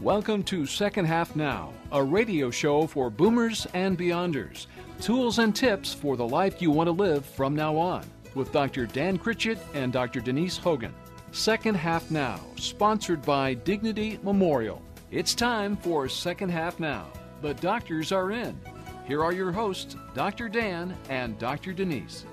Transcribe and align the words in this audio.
Welcome 0.00 0.42
to 0.44 0.64
Second 0.64 1.04
Half 1.04 1.36
Now, 1.36 1.70
a 1.92 2.02
radio 2.02 2.50
show 2.50 2.86
for 2.86 3.10
boomers 3.10 3.66
and 3.74 3.96
beyonders. 3.96 4.66
Tools 5.00 5.38
and 5.38 5.54
tips 5.54 5.92
for 5.92 6.16
the 6.16 6.26
life 6.26 6.62
you 6.62 6.70
want 6.70 6.88
to 6.88 6.92
live 6.92 7.26
from 7.26 7.54
now 7.54 7.76
on 7.76 8.04
with 8.34 8.50
Dr. 8.52 8.86
Dan 8.86 9.18
Critchett 9.18 9.58
and 9.74 9.92
Dr. 9.92 10.20
Denise 10.20 10.56
Hogan. 10.56 10.94
Second 11.30 11.74
Half 11.76 12.10
Now, 12.10 12.40
sponsored 12.56 13.22
by 13.22 13.52
Dignity 13.52 14.18
Memorial. 14.22 14.82
It's 15.10 15.34
time 15.34 15.76
for 15.76 16.08
Second 16.08 16.48
Half 16.48 16.80
Now. 16.80 17.06
The 17.42 17.54
doctors 17.54 18.12
are 18.12 18.32
in. 18.32 18.58
Here 19.06 19.22
are 19.22 19.32
your 19.32 19.52
hosts, 19.52 19.94
Dr. 20.14 20.48
Dan 20.48 20.96
and 21.10 21.38
Dr. 21.38 21.74
Denise. 21.74 22.24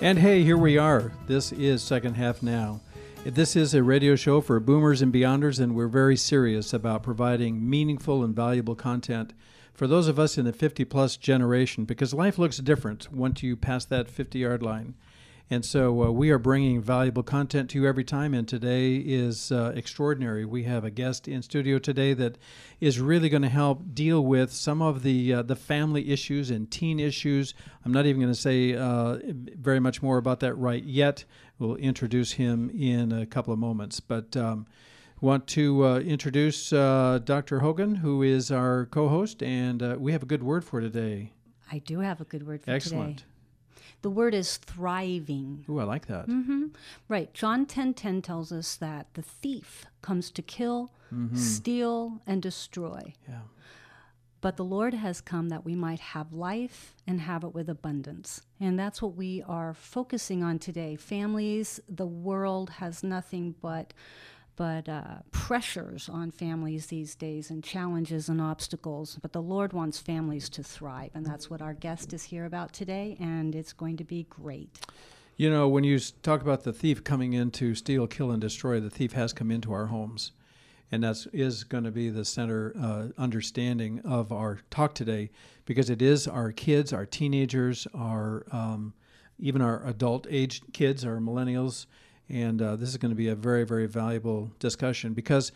And 0.00 0.18
hey, 0.18 0.42
here 0.42 0.56
we 0.56 0.78
are. 0.78 1.12
This 1.26 1.52
is 1.52 1.82
Second 1.82 2.14
Half 2.14 2.42
Now. 2.42 2.80
This 3.22 3.54
is 3.54 3.74
a 3.74 3.82
radio 3.82 4.16
show 4.16 4.40
for 4.40 4.58
boomers 4.60 5.02
and 5.02 5.12
beyonders, 5.12 5.60
and 5.60 5.74
we're 5.74 5.88
very 5.88 6.16
serious 6.16 6.72
about 6.72 7.02
providing 7.02 7.68
meaningful 7.68 8.24
and 8.24 8.34
valuable 8.34 8.74
content 8.74 9.34
for 9.74 9.86
those 9.86 10.08
of 10.08 10.18
us 10.18 10.38
in 10.38 10.46
the 10.46 10.54
50 10.54 10.86
plus 10.86 11.18
generation 11.18 11.84
because 11.84 12.14
life 12.14 12.38
looks 12.38 12.56
different 12.56 13.12
once 13.12 13.42
you 13.42 13.56
pass 13.56 13.84
that 13.84 14.08
50 14.08 14.38
yard 14.38 14.62
line. 14.62 14.94
And 15.52 15.64
so 15.64 16.04
uh, 16.04 16.10
we 16.12 16.30
are 16.30 16.38
bringing 16.38 16.80
valuable 16.80 17.24
content 17.24 17.70
to 17.70 17.78
you 17.80 17.88
every 17.88 18.04
time, 18.04 18.34
and 18.34 18.46
today 18.46 18.94
is 18.94 19.50
uh, 19.50 19.72
extraordinary. 19.74 20.44
We 20.44 20.62
have 20.62 20.84
a 20.84 20.92
guest 20.92 21.26
in 21.26 21.42
studio 21.42 21.80
today 21.80 22.14
that 22.14 22.38
is 22.80 23.00
really 23.00 23.28
going 23.28 23.42
to 23.42 23.48
help 23.48 23.92
deal 23.92 24.24
with 24.24 24.52
some 24.52 24.80
of 24.80 25.02
the 25.02 25.34
uh, 25.34 25.42
the 25.42 25.56
family 25.56 26.12
issues 26.12 26.50
and 26.50 26.70
teen 26.70 27.00
issues. 27.00 27.54
I'm 27.84 27.90
not 27.90 28.06
even 28.06 28.20
going 28.20 28.32
to 28.32 28.40
say 28.40 28.76
uh, 28.76 29.18
very 29.58 29.80
much 29.80 30.02
more 30.02 30.18
about 30.18 30.38
that 30.40 30.54
right 30.54 30.84
yet. 30.84 31.24
We'll 31.58 31.74
introduce 31.74 32.30
him 32.30 32.70
in 32.70 33.10
a 33.10 33.26
couple 33.26 33.52
of 33.52 33.58
moments, 33.58 33.98
but. 34.00 34.36
Um, 34.36 34.66
want 35.22 35.46
to 35.46 35.84
uh, 35.84 35.98
introduce 35.98 36.72
uh, 36.72 37.18
Dr. 37.22 37.58
Hogan, 37.58 37.96
who 37.96 38.22
is 38.22 38.50
our 38.50 38.86
co-host, 38.86 39.42
and 39.42 39.98
we 39.98 40.12
have 40.12 40.22
a 40.22 40.26
good 40.26 40.42
word 40.42 40.64
for 40.64 40.80
today. 40.80 41.34
I 41.70 41.80
do 41.80 42.00
have 42.00 42.22
a 42.22 42.24
good 42.24 42.46
word 42.46 42.62
for 42.62 42.70
Excellent. 42.70 43.18
today. 43.18 43.30
The 44.02 44.10
word 44.10 44.34
is 44.34 44.56
thriving. 44.56 45.64
Ooh, 45.68 45.78
I 45.78 45.84
like 45.84 46.06
that. 46.06 46.26
Mm-hmm. 46.26 46.68
Right. 47.08 47.32
John 47.34 47.66
10 47.66 47.94
10 47.94 48.22
tells 48.22 48.52
us 48.52 48.76
that 48.76 49.08
the 49.14 49.22
thief 49.22 49.86
comes 50.02 50.30
to 50.30 50.42
kill, 50.42 50.92
mm-hmm. 51.12 51.36
steal, 51.36 52.20
and 52.26 52.40
destroy. 52.40 53.14
Yeah. 53.28 53.40
But 54.40 54.56
the 54.56 54.64
Lord 54.64 54.94
has 54.94 55.20
come 55.20 55.50
that 55.50 55.66
we 55.66 55.74
might 55.74 56.00
have 56.00 56.32
life 56.32 56.94
and 57.06 57.20
have 57.20 57.44
it 57.44 57.54
with 57.54 57.68
abundance. 57.68 58.40
And 58.58 58.78
that's 58.78 59.02
what 59.02 59.14
we 59.14 59.42
are 59.42 59.74
focusing 59.74 60.42
on 60.42 60.58
today. 60.58 60.96
Families, 60.96 61.78
the 61.88 62.06
world 62.06 62.70
has 62.70 63.02
nothing 63.02 63.54
but 63.60 63.92
but 64.60 64.90
uh, 64.90 65.14
pressures 65.30 66.06
on 66.10 66.30
families 66.30 66.88
these 66.88 67.14
days 67.14 67.48
and 67.48 67.64
challenges 67.64 68.28
and 68.28 68.42
obstacles. 68.42 69.18
But 69.22 69.32
the 69.32 69.40
Lord 69.40 69.72
wants 69.72 69.98
families 69.98 70.50
to 70.50 70.62
thrive, 70.62 71.12
and 71.14 71.24
that's 71.24 71.48
what 71.48 71.62
our 71.62 71.72
guest 71.72 72.12
is 72.12 72.24
here 72.24 72.44
about 72.44 72.74
today, 72.74 73.16
and 73.18 73.54
it's 73.54 73.72
going 73.72 73.96
to 73.96 74.04
be 74.04 74.26
great. 74.28 74.68
You 75.38 75.48
know, 75.48 75.66
when 75.66 75.82
you 75.82 75.98
talk 75.98 76.42
about 76.42 76.64
the 76.64 76.74
thief 76.74 77.02
coming 77.02 77.32
in 77.32 77.50
to 77.52 77.74
steal, 77.74 78.06
kill, 78.06 78.30
and 78.30 78.38
destroy, 78.38 78.80
the 78.80 78.90
thief 78.90 79.14
has 79.14 79.32
come 79.32 79.50
into 79.50 79.72
our 79.72 79.86
homes. 79.86 80.32
And 80.92 81.04
that 81.04 81.26
is 81.32 81.64
going 81.64 81.84
to 81.84 81.90
be 81.90 82.10
the 82.10 82.26
center 82.26 82.74
uh, 82.78 83.06
understanding 83.16 84.02
of 84.04 84.30
our 84.30 84.58
talk 84.68 84.94
today 84.94 85.30
because 85.64 85.88
it 85.88 86.02
is 86.02 86.28
our 86.28 86.52
kids, 86.52 86.92
our 86.92 87.06
teenagers, 87.06 87.86
our 87.94 88.44
um, 88.52 88.92
even 89.38 89.62
our 89.62 89.86
adult 89.86 90.26
age 90.28 90.60
kids, 90.74 91.02
our 91.02 91.16
millennials, 91.16 91.86
and 92.30 92.62
uh, 92.62 92.76
this 92.76 92.88
is 92.88 92.96
going 92.96 93.10
to 93.10 93.16
be 93.16 93.28
a 93.28 93.34
very, 93.34 93.64
very 93.64 93.86
valuable 93.86 94.50
discussion 94.58 95.12
because 95.12 95.52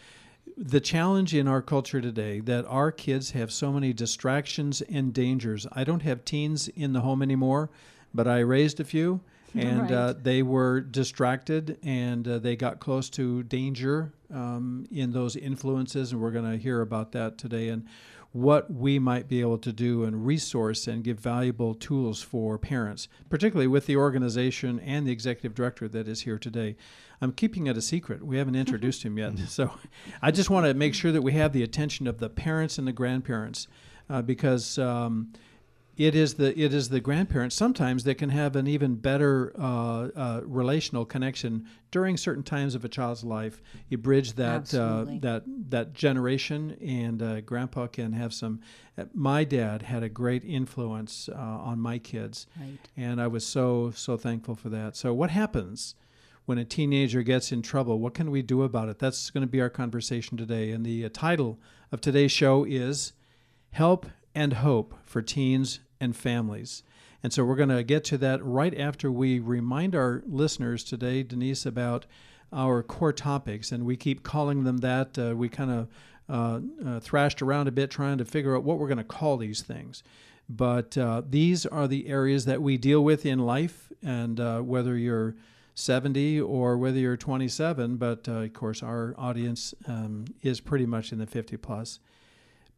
the 0.57 0.81
challenge 0.81 1.35
in 1.35 1.49
our 1.49 1.63
culture 1.63 2.01
today 2.01 2.41
that 2.41 2.67
our 2.67 2.93
kids 2.93 3.31
have 3.31 3.53
so 3.53 3.73
many 3.73 3.93
distractions 3.93 4.83
and 4.83 5.13
dangers. 5.13 5.67
I 5.73 5.85
don't 5.85 6.03
have 6.03 6.25
teens 6.25 6.69
in 6.69 6.93
the 6.93 7.01
home 7.01 7.23
anymore, 7.23 7.71
but 8.13 8.29
I 8.29 8.41
raised 8.41 8.81
a 8.81 8.85
few, 8.85 9.21
and 9.55 9.81
uh, 9.81 9.83
right. 9.83 9.93
uh, 9.93 10.15
they 10.21 10.43
were 10.43 10.81
distracted 10.81 11.79
and 11.83 12.27
uh, 12.27 12.39
they 12.39 12.57
got 12.57 12.81
close 12.81 13.09
to 13.11 13.45
danger 13.45 14.13
um, 14.33 14.87
in 14.91 15.13
those 15.13 15.37
influences, 15.37 16.13
and 16.13 16.21
we're 16.21 16.33
going 16.33 16.51
to 16.51 16.59
hear 16.59 16.81
about 16.81 17.13
that 17.13 17.39
today. 17.39 17.69
And 17.69 17.87
what 18.35 18.69
we 18.69 18.99
might 18.99 19.29
be 19.29 19.41
able 19.41 19.57
to 19.57 19.73
do 19.73 20.03
and 20.03 20.27
resource 20.27 20.89
and 20.89 21.05
give 21.05 21.21
valuable 21.21 21.73
tools 21.73 22.21
for 22.21 22.59
parents, 22.59 23.07
particularly 23.31 23.69
with 23.69 23.87
the 23.87 23.97
organization 23.97 24.81
and 24.81 25.07
the 25.07 25.13
executive 25.13 25.55
director 25.55 25.87
that 25.87 26.09
is 26.09 26.23
here 26.23 26.37
today. 26.37 26.75
I'm 27.21 27.31
keeping 27.31 27.69
it 27.69 27.77
a 27.77 27.81
secret. 27.81 28.27
We 28.27 28.37
haven't 28.37 28.57
introduced 28.57 29.05
him 29.05 29.19
yet. 29.19 29.35
So 29.49 29.71
I 30.21 30.33
just 30.33 30.51
want 30.51 30.67
to 30.67 30.75
make 30.75 30.95
sure 30.95 31.13
that 31.13 31.23
we 31.23 31.31
have 31.35 31.53
the 31.53 31.63
attention 31.63 32.09
of 32.09 32.19
the 32.19 32.29
parents 32.29 32.77
and 32.77 32.89
the 32.89 32.93
grandparents 32.93 33.69
uh, 34.11 34.21
because. 34.21 34.79
Um, 34.79 35.33
it 35.97 36.15
is 36.15 36.35
the 36.35 36.59
it 36.59 36.75
is 36.75 36.89
the 36.89 37.01
grandparents 37.01 37.55
sometimes 37.55 38.05
that 38.05 38.17
can 38.17 38.31
have 38.31 38.57
an 38.57 38.67
even 38.67 38.97
better 38.97 39.53
uh, 39.59 40.09
uh, 40.17 40.41
relational 40.45 41.05
connection 41.05 41.67
during 41.91 42.17
certain 42.17 42.43
times 42.43 42.75
of 42.75 42.85
a 42.85 42.89
child's 42.89 43.23
life. 43.23 43.63
You 43.89 43.99
bridge 43.99 44.33
that 44.33 44.75
uh, 44.75 45.05
that 45.21 45.45
that 45.71 45.95
generation, 45.95 46.77
and 46.85 47.23
uh, 47.23 47.41
grandpa 47.43 47.87
can 47.87 48.13
have 48.13 48.35
some. 48.35 48.61
Uh, 48.99 49.05
my 49.15 49.45
dad 49.45 49.83
had 49.83 50.03
a 50.03 50.09
great 50.09 50.45
influence 50.45 51.29
uh, 51.29 51.37
on 51.39 51.79
my 51.79 51.99
kids, 51.99 52.47
right. 52.61 52.79
and 52.97 53.21
I 53.21 53.29
was 53.29 53.47
so 53.47 53.93
so 53.95 54.17
thankful 54.17 54.57
for 54.57 54.69
that. 54.71 54.97
So, 54.97 55.15
what 55.15 55.31
happens? 55.31 55.95
When 56.47 56.59
a 56.59 56.65
teenager 56.67 57.23
gets 57.23 57.53
in 57.53 57.63
trouble, 57.63 57.99
what 58.01 58.13
can 58.13 58.31
we 58.31 58.43
do 58.43 58.65
about 58.65 58.91
it? 58.91 58.99
That's 58.99 59.31
going 59.31 59.47
to 59.47 59.51
be 59.51 59.63
our 59.63 59.71
conversation 59.71 60.37
today. 60.37 60.73
And 60.73 60.85
the 60.85 61.09
title 61.09 61.59
of 61.91 62.03
today's 62.03 62.33
show 62.33 62.65
is 62.65 63.15
Help 63.71 64.05
and 64.35 64.55
Hope 64.55 64.95
for 65.05 65.23
Teens 65.23 65.81
and 66.01 66.17
families. 66.17 66.83
And 67.23 67.33
so 67.33 67.45
we're 67.45 67.57
going 67.57 67.71
to 67.71 67.83
get 67.83 68.05
to 68.05 68.19
that 68.19 68.45
right 68.45 68.79
after 68.79 69.11
we 69.11 69.39
remind 69.39 69.95
our 69.95 70.23
listeners 70.27 70.85
today, 70.85 71.23
Denise, 71.23 71.65
about 71.65 72.05
our 72.53 72.83
core 72.83 73.13
topics. 73.13 73.73
And 73.73 73.87
we 73.87 73.97
keep 73.97 74.23
calling 74.23 74.65
them 74.65 74.79
that. 74.79 75.19
Uh, 75.19 75.35
we 75.35 75.49
kind 75.49 75.71
of 75.71 75.89
uh, 76.29 76.61
uh, 76.87 77.01
thrashed 77.01 77.41
around 77.41 77.69
a 77.69 77.73
bit 77.73 77.91
trying 77.91 78.19
to 78.19 78.25
figure 78.25 78.57
out 78.57 78.63
what 78.63 78.79
we're 78.79 78.89
going 78.89 78.99
to 78.99 79.05
call 79.05 79.37
these 79.39 79.63
things. 79.63 80.03
But 80.49 80.99
uh, 80.99 81.23
these 81.29 81.65
are 81.65 81.89
the 81.89 82.09
areas 82.09 82.45
that 82.45 82.61
we 82.61 82.77
deal 82.77 83.03
with 83.03 83.25
in 83.25 83.39
life. 83.39 83.91
And 84.03 84.39
uh, 84.39 84.61
whether 84.61 84.97
you're 84.97 85.35
70 85.75 86.41
or 86.41 86.79
whether 86.79 86.99
you're 86.99 87.17
27, 87.17 87.97
but 87.97 88.29
uh, 88.29 88.33
of 88.33 88.53
course, 88.53 88.83
our 88.83 89.15
audience 89.19 89.75
um, 89.87 90.27
is 90.43 90.61
pretty 90.61 90.87
much 90.87 91.13
in 91.13 91.19
the 91.19 91.27
50 91.27 91.57
plus. 91.57 91.99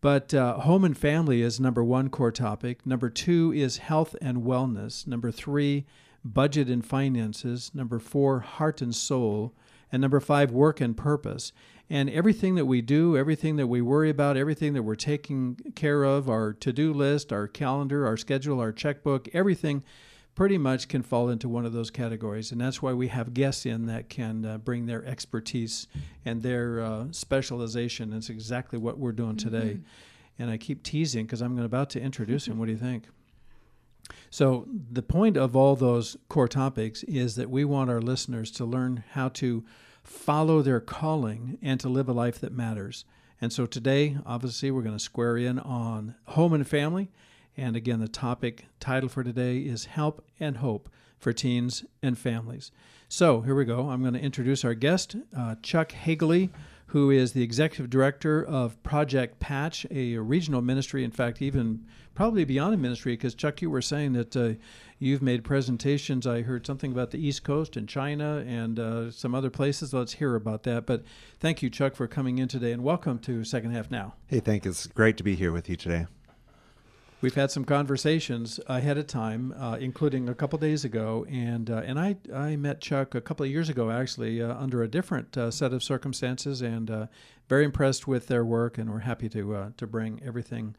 But 0.01 0.35
uh, 0.35 0.59
home 0.61 0.85
and 0.85 0.97
family 0.97 1.43
is 1.43 1.59
number 1.59 1.83
one 1.83 2.11
core 2.11 2.33
topic. 2.33 2.87
Number 2.87 3.11
two 3.11 3.53
is 3.53 3.79
health 3.79 4.15
and 4.21 4.39
wellness. 4.39 5.07
Number 5.07 5.31
three, 5.31 5.87
budget 6.25 6.69
and 6.69 6.85
finances. 6.85 7.71
Number 7.75 7.99
four, 7.99 8.41
heart 8.41 8.83
and 8.83 8.95
soul. 8.95 9.55
And 9.91 10.03
number 10.03 10.21
five, 10.21 10.51
work 10.51 10.81
and 10.81 10.97
purpose. 10.97 11.53
And 11.89 12.11
everything 12.11 12.57
that 12.57 12.67
we 12.67 12.83
do, 12.83 13.17
everything 13.17 13.57
that 13.57 13.69
we 13.69 13.81
worry 13.81 14.11
about, 14.11 14.37
everything 14.37 14.75
that 14.75 14.83
we're 14.83 14.97
taking 14.97 15.57
care 15.77 16.03
of, 16.03 16.29
our 16.29 16.53
to 16.55 16.73
do 16.73 16.93
list, 16.93 17.33
our 17.33 17.47
calendar, 17.47 18.05
our 18.07 18.17
schedule, 18.17 18.61
our 18.61 18.73
checkbook, 18.73 19.29
everything 19.33 19.85
pretty 20.37 20.59
much 20.59 20.87
can 20.87 21.03
fall 21.03 21.31
into 21.31 21.49
one 21.49 21.65
of 21.65 21.73
those 21.73 21.91
categories. 21.91 22.53
And 22.53 22.61
that's 22.61 22.81
why 22.81 22.93
we 22.93 23.09
have 23.09 23.35
guests 23.35 23.67
in 23.67 23.87
that 23.87 24.11
can 24.11 24.45
uh, 24.45 24.59
bring 24.59 24.85
their 24.85 25.05
expertise 25.05 25.89
and 26.25 26.43
their 26.43 26.81
uh, 26.83 27.07
specialization. 27.11 28.11
That's 28.11 28.29
exactly 28.29 28.79
what 28.79 28.99
we're 28.99 29.13
doing 29.13 29.37
today. 29.37 29.79
Mm-hmm. 29.79 30.43
And 30.43 30.51
I 30.51 30.59
keep 30.59 30.83
teasing 30.83 31.25
because 31.25 31.41
I'm 31.41 31.59
about 31.59 31.91
to 31.91 32.01
introduce 32.01 32.47
him. 32.47 32.59
What 32.59 32.67
do 32.67 32.73
you 32.73 32.79
think? 32.79 33.05
So, 34.31 34.69
the 34.93 35.03
point 35.03 35.37
of 35.37 35.57
all 35.57 35.75
those 35.75 36.17
core 36.29 36.47
topics 36.47 37.03
is 37.05 37.35
that 37.37 37.51
we 37.51 37.65
want 37.65 37.91
our 37.91 38.01
listeners 38.01 38.51
to 38.53 38.65
learn 38.65 39.03
how 39.13 39.31
to 39.31 39.65
follow 40.05 40.63
their 40.63 40.79
calling 40.79 41.59
and 41.61 41.81
to 41.81 41.89
live 41.89 42.09
a 42.09 42.13
life 42.13 42.39
that 42.41 42.53
matters. 42.53 43.05
And 43.41 43.53
so, 43.53 43.67
today, 43.67 44.19
obviously, 44.25 44.71
we're 44.71 44.83
going 44.83 44.97
to 44.97 45.03
square 45.03 45.37
in 45.37 45.59
on 45.59 46.15
home 46.27 46.53
and 46.53 46.69
family 46.69 47.11
and 47.57 47.77
again, 47.77 48.01
the 48.01 48.09
topic 48.09 48.67
title 48.81 49.09
for 49.09 49.25
today 49.25 49.59
is 49.59 49.87
Help 49.87 50.25
and 50.39 50.59
Hope 50.59 50.89
for 51.19 51.33
Teens 51.33 51.85
and 52.03 52.19
Families. 52.19 52.71
So 53.09 53.41
here 53.41 53.55
we 53.55 53.65
go. 53.65 53.89
I'm 53.89 54.03
going 54.03 54.15
to 54.15 54.21
introduce 54.21 54.65
our 54.65 54.75
guest, 54.75 55.17
uh, 55.37 55.55
Chuck 55.63 55.93
Hagele, 55.93 56.51
who 56.89 57.11
is 57.11 57.33
the 57.33 57.43
executive 57.43 57.91
director 57.91 58.45
of 58.45 58.81
Project 58.83 59.41
Patch, 59.41 59.87
a 59.91 60.19
regional 60.19 60.63
ministry, 60.63 61.03
in 61.03 61.11
fact, 61.11 61.43
even 61.43 61.85
probably 62.15 62.45
beyond 62.45 62.75
a 62.75 62.77
ministry, 62.77 63.13
because 63.13 63.35
Chuck, 63.35 63.61
you 63.61 63.71
were 63.71 63.83
saying 63.83 64.13
that 64.13 64.37
uh, 64.37 64.55
you've 64.99 65.23
made 65.23 65.43
presentations. 65.43 66.27
I 66.27 66.43
heard 66.43 66.67
something 66.67 66.93
about 66.93 67.11
the 67.11 67.19
East 67.19 67.43
Coast 67.43 67.77
and 67.77 67.89
China 67.89 68.45
and 68.47 68.79
uh, 68.79 69.11
some 69.11 69.35
other 69.35 69.51
places. 69.51 69.93
Let's 69.93 70.15
hear 70.15 70.35
about 70.37 70.63
that. 70.65 70.87
But 70.87 71.03
thank 71.41 71.63
you, 71.63 71.71
Chuck, 71.71 71.97
for 71.97 72.07
coming 72.07 72.39
in 72.39 72.49
today, 72.49 72.73
and 72.73 72.85
welcome 72.85 73.19
to 73.21 73.45
Second 73.45 73.73
Half 73.73 73.91
Now. 73.91 74.15
Hey, 74.27 74.41
thank 74.41 74.65
you. 74.65 74.71
It's 74.71 74.87
great 74.87 75.17
to 75.17 75.25
be 75.25 75.35
here 75.35 75.53
with 75.53 75.69
you 75.69 75.77
today. 75.77 76.07
We've 77.23 77.35
had 77.35 77.51
some 77.51 77.65
conversations 77.65 78.61
ahead 78.67 78.99
of 78.99 79.07
time, 79.07 79.55
uh, 79.57 79.79
including 79.81 80.29
a 80.29 80.35
couple 80.35 80.59
days 80.59 80.85
ago, 80.85 81.25
and 81.31 81.71
uh, 81.71 81.83
and 81.87 81.99
I 81.99 82.17
I 82.33 82.57
met 82.57 82.83
Chuck 82.83 83.15
a 83.15 83.23
couple 83.23 83.45
of 83.45 83.51
years 83.51 83.71
ago 83.71 83.91
actually 83.91 84.43
uh, 84.43 84.55
under 84.55 84.83
a 84.83 84.89
different 84.89 85.37
uh, 85.37 85.51
set 85.51 85.73
of 85.73 85.83
circumstances, 85.83 86.61
and 86.61 86.91
uh, 86.91 87.07
very 87.49 87.65
impressed 87.65 88.07
with 88.07 88.27
their 88.27 88.45
work, 88.45 88.77
and 88.77 88.91
we're 88.91 88.99
happy 88.99 89.31
to 89.31 89.55
uh, 89.55 89.71
to 89.79 89.87
bring 89.87 90.21
everything 90.23 90.77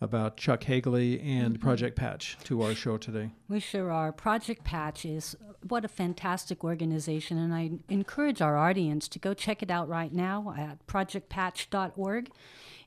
about 0.00 0.36
Chuck 0.36 0.62
Hagele 0.62 1.20
and 1.24 1.54
Mm-hmm. 1.54 1.62
Project 1.62 1.96
Patch 1.96 2.36
to 2.44 2.62
our 2.62 2.74
show 2.74 2.96
today. 2.98 3.30
We 3.48 3.60
sure 3.60 3.90
are. 3.90 4.12
Project 4.12 4.64
Patch 4.64 5.04
is 5.04 5.36
what 5.66 5.84
a 5.84 5.88
fantastic 5.88 6.62
organization, 6.64 7.38
and 7.38 7.54
I 7.54 7.70
encourage 7.88 8.40
our 8.42 8.56
audience 8.56 9.08
to 9.08 9.18
go 9.18 9.32
check 9.34 9.62
it 9.62 9.70
out 9.70 9.88
right 9.88 10.12
now 10.12 10.54
at 10.56 10.86
projectpatch.org. 10.86 12.30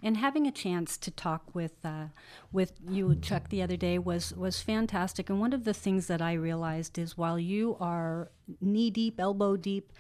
And 0.02 0.16
having 0.16 0.48
a 0.48 0.52
chance 0.52 0.98
to 0.98 1.12
talk 1.12 1.54
with 1.54 1.74
uh, 1.84 2.06
with 2.54 2.72
you, 2.88 3.16
Chuck, 3.16 3.50
the 3.50 3.62
other 3.62 3.76
day 3.76 4.00
was 4.00 4.34
was 4.34 4.62
fantastic. 4.62 5.30
And 5.30 5.42
one 5.42 5.52
of 5.52 5.66
the 5.66 5.74
things 5.74 6.08
that 6.08 6.22
I 6.22 6.34
realized 6.34 6.98
is 6.98 7.18
while 7.18 7.38
you 7.38 7.76
are 7.82 8.32
knee 8.62 8.92
deep, 8.92 9.20
elbow 9.20 9.58
deep 9.58 9.92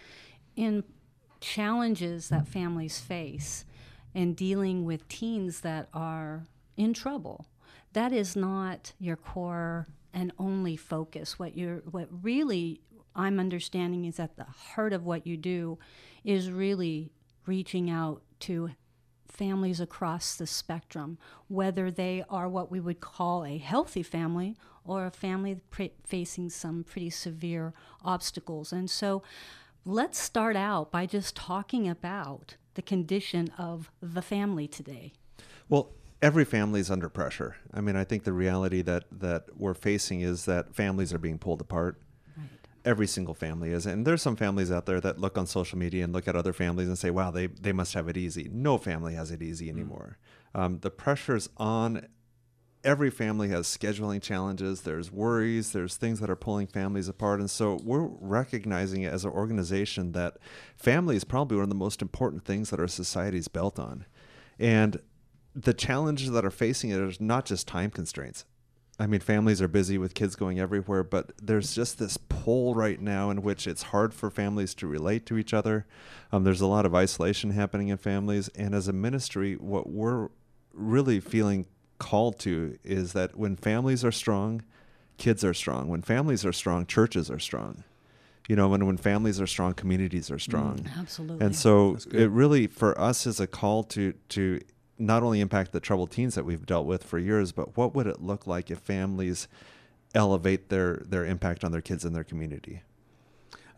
in 0.55 0.85
challenges 1.41 2.29
that 2.29 2.47
families 2.47 2.99
face 2.99 3.65
and 4.15 4.35
dealing 4.37 4.85
with 4.85 5.07
teens 5.09 5.61
that 5.61 5.89
are 5.93 6.45
in 6.79 6.93
trouble. 6.93 7.45
That 7.93 8.11
is 8.13 8.35
not 8.35 8.93
your 8.99 9.17
core 9.17 9.87
and 10.13 10.31
only 10.39 10.77
focus. 10.77 11.37
What 11.37 11.57
you're 11.57 11.83
what 11.91 12.07
really 12.23 12.81
I'm 13.15 13.39
understanding 13.39 14.05
is 14.05 14.19
at 14.19 14.37
the 14.37 14.45
heart 14.45 14.93
of 14.93 15.05
what 15.05 15.27
you 15.27 15.35
do 15.35 15.77
is 16.23 16.51
really 16.51 17.11
reaching 17.45 17.89
out 17.89 18.21
to 18.41 18.71
families 19.27 19.81
across 19.81 20.35
the 20.35 20.47
spectrum, 20.47 21.17
whether 21.47 21.91
they 21.91 22.23
are 22.29 22.47
what 22.47 22.71
we 22.71 22.79
would 22.79 23.01
call 23.01 23.43
a 23.43 23.57
healthy 23.57 24.03
family 24.03 24.55
or 24.85 25.05
a 25.05 25.11
family 25.11 25.59
pre- 25.69 25.93
facing 26.05 26.49
some 26.49 26.83
pretty 26.83 27.09
severe 27.09 27.73
obstacles. 28.03 28.71
And 28.71 28.89
so 28.89 29.21
let's 29.85 30.17
start 30.17 30.55
out 30.55 30.91
by 30.91 31.05
just 31.05 31.35
talking 31.35 31.89
about 31.89 32.55
the 32.75 32.81
condition 32.81 33.51
of 33.57 33.91
the 34.01 34.21
family 34.21 34.67
today. 34.67 35.13
Well, 35.67 35.91
every 36.21 36.45
family 36.45 36.79
is 36.79 36.91
under 36.91 37.09
pressure. 37.09 37.55
I 37.73 37.81
mean, 37.81 37.95
I 37.95 38.03
think 38.03 38.23
the 38.23 38.33
reality 38.33 38.81
that 38.83 39.05
that 39.11 39.45
we're 39.57 39.73
facing 39.73 40.21
is 40.21 40.45
that 40.45 40.75
families 40.75 41.13
are 41.13 41.19
being 41.19 41.37
pulled 41.37 41.61
apart. 41.61 42.01
Every 42.85 43.07
single 43.07 43.33
family 43.33 43.71
is, 43.71 43.85
and 43.85 44.07
there's 44.07 44.21
some 44.21 44.37
families 44.37 44.71
out 44.71 44.85
there 44.85 45.01
that 45.01 45.19
look 45.19 45.37
on 45.37 45.45
social 45.45 45.77
media 45.77 46.03
and 46.03 46.13
look 46.13 46.29
at 46.29 46.35
other 46.35 46.53
families 46.53 46.87
and 46.87 46.97
say, 46.97 47.11
"Wow, 47.11 47.29
they 47.29 47.47
they 47.47 47.73
must 47.73 47.93
have 47.93 48.07
it 48.07 48.15
easy." 48.15 48.49
No 48.51 48.77
family 48.77 49.15
has 49.15 49.31
it 49.31 49.41
easy 49.41 49.69
anymore. 49.69 50.17
Um, 50.55 50.79
the 50.79 50.89
pressure's 50.89 51.49
on. 51.57 52.07
Every 52.81 53.09
family 53.09 53.49
has 53.49 53.67
scheduling 53.67 54.21
challenges. 54.21 54.81
There's 54.81 55.11
worries. 55.11 55.73
There's 55.73 55.97
things 55.97 56.21
that 56.21 56.29
are 56.29 56.37
pulling 56.37 56.67
families 56.67 57.09
apart, 57.09 57.41
and 57.41 57.51
so 57.51 57.81
we're 57.83 58.07
recognizing 58.21 59.01
it 59.01 59.11
as 59.11 59.25
an 59.25 59.31
organization 59.31 60.13
that 60.13 60.37
family 60.77 61.17
is 61.17 61.25
probably 61.25 61.57
one 61.57 61.63
of 61.63 61.69
the 61.69 61.75
most 61.75 62.01
important 62.01 62.45
things 62.45 62.69
that 62.69 62.79
our 62.79 62.87
society 62.87 63.37
is 63.37 63.49
built 63.49 63.77
on, 63.77 64.05
and 64.57 65.01
the 65.61 65.73
challenges 65.73 66.31
that 66.31 66.45
are 66.45 66.51
facing 66.51 66.89
it 66.89 66.99
is 66.99 67.19
not 67.19 67.45
just 67.45 67.67
time 67.67 67.91
constraints. 67.91 68.45
I 69.01 69.07
mean, 69.07 69.21
families 69.21 69.61
are 69.61 69.69
busy 69.69 69.97
with 69.97 70.13
kids 70.13 70.35
going 70.35 70.59
everywhere, 70.59 71.03
but 71.03 71.31
there's 71.41 71.73
just 71.73 71.99
this 71.99 72.17
pull 72.17 72.75
right 72.75 72.99
now 72.99 73.29
in 73.29 73.41
which 73.41 73.65
it's 73.65 73.83
hard 73.83 74.13
for 74.13 74.29
families 74.29 74.73
to 74.75 74.87
relate 74.87 75.25
to 75.27 75.37
each 75.37 75.53
other. 75.53 75.85
Um, 76.33 76.43
there's 76.43 76.59
a 76.59 76.67
lot 76.67 76.85
of 76.85 76.93
isolation 76.93 77.51
happening 77.51 77.87
in 77.87 77.97
families. 77.97 78.49
And 78.49 78.75
as 78.75 78.89
a 78.89 78.93
ministry, 78.93 79.55
what 79.55 79.89
we're 79.89 80.27
really 80.73 81.21
feeling 81.21 81.65
called 81.97 82.39
to 82.39 82.77
is 82.83 83.13
that 83.13 83.37
when 83.37 83.55
families 83.55 84.03
are 84.03 84.11
strong, 84.11 84.63
kids 85.17 85.45
are 85.45 85.53
strong. 85.53 85.87
When 85.87 86.01
families 86.01 86.45
are 86.45 86.53
strong, 86.53 86.85
churches 86.85 87.31
are 87.31 87.39
strong. 87.39 87.85
You 88.49 88.57
know, 88.57 88.67
when, 88.67 88.85
when 88.85 88.97
families 88.97 89.39
are 89.39 89.47
strong, 89.47 89.75
communities 89.75 90.29
are 90.29 90.39
strong. 90.39 90.89
Absolutely. 90.97 91.45
And 91.45 91.55
so 91.55 91.97
it 92.11 92.31
really, 92.31 92.67
for 92.67 92.99
us, 92.99 93.27
is 93.27 93.39
a 93.39 93.47
call 93.47 93.83
to 93.83 94.13
to 94.29 94.59
not 94.99 95.23
only 95.23 95.39
impact 95.39 95.71
the 95.71 95.79
troubled 95.79 96.11
teens 96.11 96.35
that 96.35 96.45
we've 96.45 96.65
dealt 96.65 96.85
with 96.85 97.03
for 97.03 97.17
years, 97.17 97.51
but 97.51 97.75
what 97.77 97.95
would 97.95 98.05
it 98.05 98.21
look 98.21 98.45
like 98.45 98.69
if 98.69 98.79
families 98.79 99.47
elevate 100.13 100.69
their 100.69 101.03
their 101.05 101.25
impact 101.25 101.63
on 101.63 101.71
their 101.71 101.81
kids 101.81 102.03
and 102.03 102.15
their 102.15 102.23
community? 102.23 102.81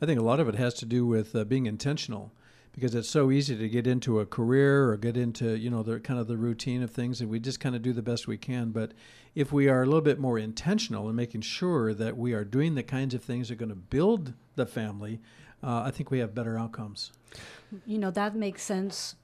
I 0.01 0.05
think 0.05 0.19
a 0.19 0.23
lot 0.23 0.39
of 0.39 0.49
it 0.49 0.55
has 0.55 0.73
to 0.75 0.85
do 0.85 1.05
with 1.05 1.35
uh, 1.35 1.43
being 1.43 1.67
intentional 1.67 2.31
because 2.71 2.95
it's 2.95 3.09
so 3.09 3.29
easy 3.29 3.55
to 3.55 3.69
get 3.69 3.85
into 3.85 4.19
a 4.19 4.25
career 4.25 4.89
or 4.89 4.97
get 4.97 5.15
into 5.15 5.55
you 5.57 5.69
know 5.69 5.83
the 5.83 5.99
kind 5.99 6.19
of 6.19 6.27
the 6.27 6.37
routine 6.37 6.81
of 6.81 6.89
things 6.89 7.21
and 7.21 7.29
we 7.29 7.39
just 7.39 7.59
kind 7.59 7.75
of 7.75 7.81
do 7.81 7.93
the 7.93 8.01
best 8.01 8.27
we 8.27 8.37
can 8.37 8.71
but 8.71 8.93
if 9.35 9.51
we 9.51 9.67
are 9.67 9.83
a 9.83 9.85
little 9.85 10.01
bit 10.01 10.19
more 10.19 10.39
intentional 10.39 11.09
in 11.09 11.15
making 11.15 11.41
sure 11.41 11.93
that 11.93 12.17
we 12.17 12.33
are 12.33 12.45
doing 12.45 12.75
the 12.75 12.83
kinds 12.83 13.13
of 13.13 13.21
things 13.21 13.49
that 13.49 13.55
are 13.55 13.57
going 13.57 13.69
to 13.69 13.75
build 13.75 14.33
the 14.55 14.65
family 14.65 15.19
uh, 15.61 15.81
i 15.81 15.91
think 15.91 16.09
we 16.09 16.19
have 16.19 16.33
better 16.33 16.57
outcomes 16.57 17.11
you 17.85 17.97
know, 17.97 18.11
that 18.11 18.35
makes 18.35 18.63
sense 18.63 19.15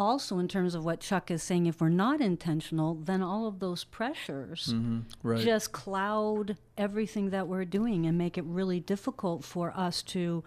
also 0.00 0.38
in 0.38 0.48
terms 0.48 0.74
of 0.74 0.84
what 0.84 1.00
Chuck 1.00 1.30
is 1.30 1.42
saying. 1.42 1.66
If 1.66 1.80
we're 1.80 1.90
not 1.90 2.20
intentional, 2.20 2.94
then 2.94 3.22
all 3.22 3.46
of 3.46 3.60
those 3.60 3.84
pressures 3.84 4.72
mm-hmm. 4.72 5.00
right 5.22 5.44
just 5.44 5.72
cloud 5.72 6.56
everything 6.78 7.30
that 7.30 7.46
we're 7.46 7.66
doing 7.66 8.06
and 8.06 8.16
make 8.16 8.38
it 8.38 8.44
really 8.44 8.80
difficult 8.80 9.44
for 9.44 9.76
us 9.76 10.02
to 10.02 10.42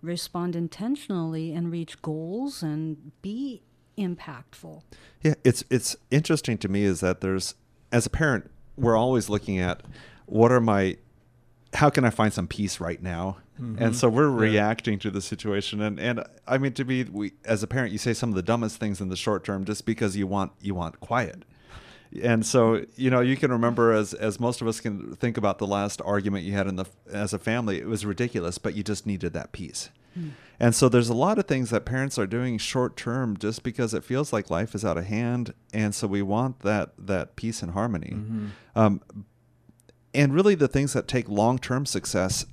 respond 0.00 0.54
intentionally 0.54 1.52
and 1.52 1.70
reach 1.70 2.00
goals 2.00 2.62
and 2.62 3.12
be 3.22 3.62
impactful. 3.98 4.82
Yeah, 5.22 5.34
it's 5.44 5.64
it's 5.68 5.96
interesting 6.10 6.56
to 6.58 6.68
me 6.68 6.84
is 6.84 7.00
that 7.00 7.20
there's 7.20 7.56
as 7.90 8.06
a 8.06 8.10
parent, 8.10 8.50
we're 8.76 8.96
always 8.96 9.28
looking 9.28 9.58
at 9.58 9.82
what 10.26 10.52
are 10.52 10.60
my 10.60 10.96
how 11.74 11.90
can 11.90 12.04
I 12.04 12.10
find 12.10 12.32
some 12.32 12.46
peace 12.46 12.80
right 12.80 13.02
now? 13.02 13.38
Mm-hmm. 13.60 13.82
And 13.82 13.96
so 13.96 14.08
we're 14.08 14.30
reacting 14.30 14.98
to 15.00 15.10
the 15.10 15.20
situation 15.20 15.82
and 15.82 16.00
and 16.00 16.24
I 16.46 16.58
mean 16.58 16.72
to 16.72 16.84
be 16.84 17.04
we 17.04 17.32
as 17.44 17.62
a 17.62 17.66
parent 17.66 17.92
you 17.92 17.98
say 17.98 18.14
some 18.14 18.30
of 18.30 18.34
the 18.34 18.42
dumbest 18.42 18.78
things 18.78 19.00
in 19.00 19.08
the 19.08 19.16
short 19.16 19.44
term 19.44 19.64
just 19.64 19.84
because 19.84 20.16
you 20.16 20.26
want 20.26 20.52
you 20.60 20.74
want 20.74 21.00
quiet. 21.00 21.44
And 22.22 22.44
so, 22.44 22.84
you 22.94 23.08
know, 23.08 23.20
you 23.20 23.36
can 23.36 23.50
remember 23.50 23.92
as 23.92 24.12
as 24.14 24.38
most 24.38 24.60
of 24.60 24.68
us 24.68 24.80
can 24.80 25.14
think 25.16 25.36
about 25.36 25.58
the 25.58 25.66
last 25.66 26.02
argument 26.04 26.44
you 26.44 26.52
had 26.52 26.66
in 26.66 26.76
the 26.76 26.84
as 27.10 27.32
a 27.32 27.38
family, 27.38 27.78
it 27.78 27.86
was 27.86 28.04
ridiculous, 28.04 28.58
but 28.58 28.74
you 28.74 28.82
just 28.82 29.06
needed 29.06 29.32
that 29.32 29.52
peace. 29.52 29.90
Hmm. 30.14 30.30
And 30.60 30.74
so 30.74 30.88
there's 30.88 31.08
a 31.08 31.14
lot 31.14 31.38
of 31.38 31.46
things 31.46 31.70
that 31.70 31.84
parents 31.84 32.18
are 32.18 32.26
doing 32.26 32.58
short 32.58 32.96
term 32.96 33.36
just 33.36 33.62
because 33.62 33.94
it 33.94 34.04
feels 34.04 34.32
like 34.32 34.50
life 34.50 34.74
is 34.74 34.84
out 34.84 34.98
of 34.98 35.06
hand, 35.06 35.54
and 35.72 35.94
so 35.94 36.06
we 36.06 36.22
want 36.22 36.60
that 36.60 36.92
that 36.98 37.34
peace 37.34 37.62
and 37.62 37.72
harmony. 37.72 38.12
Mm-hmm. 38.14 38.46
Um, 38.76 39.00
and 40.14 40.34
really, 40.34 40.54
the 40.54 40.68
things 40.68 40.92
that 40.92 41.08
take 41.08 41.28
long 41.28 41.58
term 41.58 41.86
success, 41.86 42.44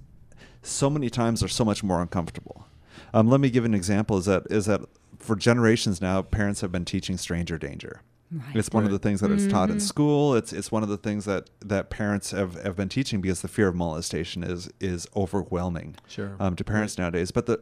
so 0.61 0.89
many 0.89 1.09
times 1.09 1.43
are 1.43 1.47
so 1.47 1.63
much 1.65 1.83
more 1.83 2.01
uncomfortable. 2.01 2.65
Um, 3.13 3.27
let 3.29 3.39
me 3.39 3.49
give 3.49 3.65
an 3.65 3.73
example. 3.73 4.17
Is 4.17 4.25
that 4.25 4.43
is 4.49 4.65
that 4.65 4.81
for 5.17 5.35
generations 5.35 6.01
now, 6.01 6.21
parents 6.21 6.61
have 6.61 6.71
been 6.71 6.85
teaching 6.85 7.17
stranger 7.17 7.57
danger. 7.57 8.01
Right. 8.31 8.55
It's 8.57 8.69
one 8.69 8.85
of 8.85 8.91
the 8.91 8.99
things 8.99 9.21
that 9.21 9.31
is 9.31 9.47
taught 9.47 9.71
in 9.71 9.79
school. 9.79 10.35
It's 10.35 10.53
it's 10.53 10.71
one 10.71 10.83
of 10.83 10.89
the 10.89 10.97
things 10.97 11.25
that, 11.25 11.49
that 11.65 11.89
parents 11.89 12.29
have, 12.29 12.61
have 12.61 12.75
been 12.75 12.89
teaching 12.89 13.21
because 13.21 13.41
the 13.41 13.47
fear 13.47 13.67
of 13.69 13.75
molestation 13.75 14.43
is 14.43 14.69
is 14.79 15.07
overwhelming 15.15 15.95
Sure. 16.07 16.35
um, 16.39 16.55
to 16.55 16.63
parents 16.63 16.97
nowadays. 16.99 17.31
But 17.31 17.47
the 17.47 17.61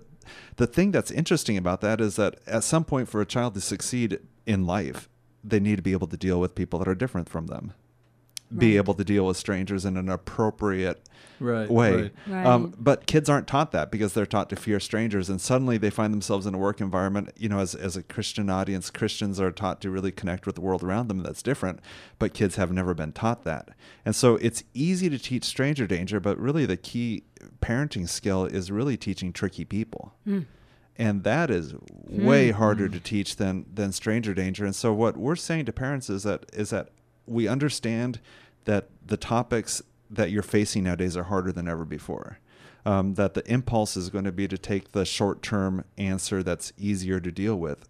the 0.58 0.68
thing 0.68 0.92
that's 0.92 1.10
interesting 1.10 1.56
about 1.56 1.80
that 1.82 2.02
is 2.02 2.18
that 2.18 2.40
at 2.46 2.66
some 2.66 2.84
point 2.84 3.08
for 3.08 3.22
a 3.22 3.26
child 3.26 3.54
to 3.54 3.62
succeed 3.62 4.20
in 4.46 4.66
life, 4.66 5.08
they 5.42 5.62
need 5.62 5.78
to 5.78 5.82
be 5.82 5.94
able 5.94 6.08
to 6.08 6.18
deal 6.18 6.38
with 6.40 6.54
people 6.54 6.80
that 6.80 6.88
are 6.90 6.96
different 6.96 7.30
from 7.30 7.48
them. 7.48 7.72
Be 8.56 8.72
Right. 8.72 8.78
able 8.78 8.94
to 8.94 9.04
deal 9.04 9.26
with 9.26 9.36
strangers 9.38 9.84
in 9.84 9.98
an 9.98 10.08
appropriate 10.08 11.02
right 11.40 11.70
way. 11.70 12.12
right. 12.28 12.46
Um, 12.46 12.74
but 12.80 13.06
kids 13.06 13.30
aren't 13.30 13.46
taught 13.46 13.72
that 13.74 13.92
because 13.92 14.14
they're 14.14 14.26
taught 14.26 14.50
to 14.52 14.56
fear 14.56 14.80
strangers, 14.80 15.30
and 15.30 15.42
suddenly 15.42 15.78
they 15.78 15.90
find 15.90 16.14
themselves 16.14 16.46
in 16.46 16.54
a 16.54 16.58
work 16.58 16.80
environment. 16.80 17.32
You 17.38 17.50
know, 17.50 17.60
as 17.60 17.76
as 17.76 17.98
a 17.98 18.04
Christian 18.04 18.50
audience, 18.50 18.90
Christians 18.90 19.40
are 19.42 19.52
taught 19.52 19.82
to 19.82 19.90
really 19.90 20.12
connect 20.14 20.46
with 20.46 20.56
the 20.56 20.62
world 20.62 20.82
around 20.82 21.10
them. 21.10 21.24
That's 21.24 21.44
different, 21.44 21.82
but 22.20 22.34
kids 22.34 22.56
have 22.56 22.72
never 22.72 22.94
been 22.94 23.12
taught 23.12 23.44
that, 23.44 23.70
and 24.06 24.16
so 24.16 24.36
it's 24.38 24.64
easy 24.74 25.10
to 25.10 25.20
teach 25.20 25.44
stranger 25.44 25.86
danger. 25.86 26.22
But 26.22 26.38
really, 26.40 26.66
the 26.66 26.78
key 26.78 27.24
parenting 27.62 28.08
skill 28.08 28.46
is 28.46 28.72
really 28.72 28.96
teaching 28.96 29.34
tricky 29.34 29.66
people. 29.66 30.14
And 31.00 31.24
that 31.26 31.52
is 31.52 31.76
way 32.08 32.50
harder 32.50 32.90
to 32.90 33.00
teach 33.00 33.36
than 33.36 33.66
than 33.72 33.92
stranger 33.92 34.34
danger. 34.34 34.66
And 34.66 34.76
so 34.76 34.94
what 34.94 35.16
we're 35.18 35.36
saying 35.36 35.66
to 35.66 35.74
parents 35.74 36.10
is 36.10 36.24
that 36.24 36.46
is 36.54 36.72
that 36.72 36.90
we 37.28 37.48
understand 37.48 38.20
that 38.66 38.90
the 39.06 39.18
topics 39.18 39.82
that 40.10 40.32
you're 40.32 40.44
facing 40.44 40.84
nowadays 40.84 41.18
are 41.18 41.24
harder 41.24 41.52
than 41.52 41.68
ever 41.68 41.86
before. 41.86 42.40
Um, 42.86 43.16
that 43.16 43.34
the 43.34 43.46
impulse 43.52 43.98
is 43.98 44.10
going 44.10 44.24
to 44.24 44.32
be 44.32 44.48
to 44.48 44.58
take 44.58 44.94
the 44.94 45.04
short 45.04 45.42
term 45.42 45.84
answer 45.98 46.42
that's 46.42 46.72
easier 46.78 47.20
to 47.20 47.32
deal 47.32 47.58
with. 47.58 47.86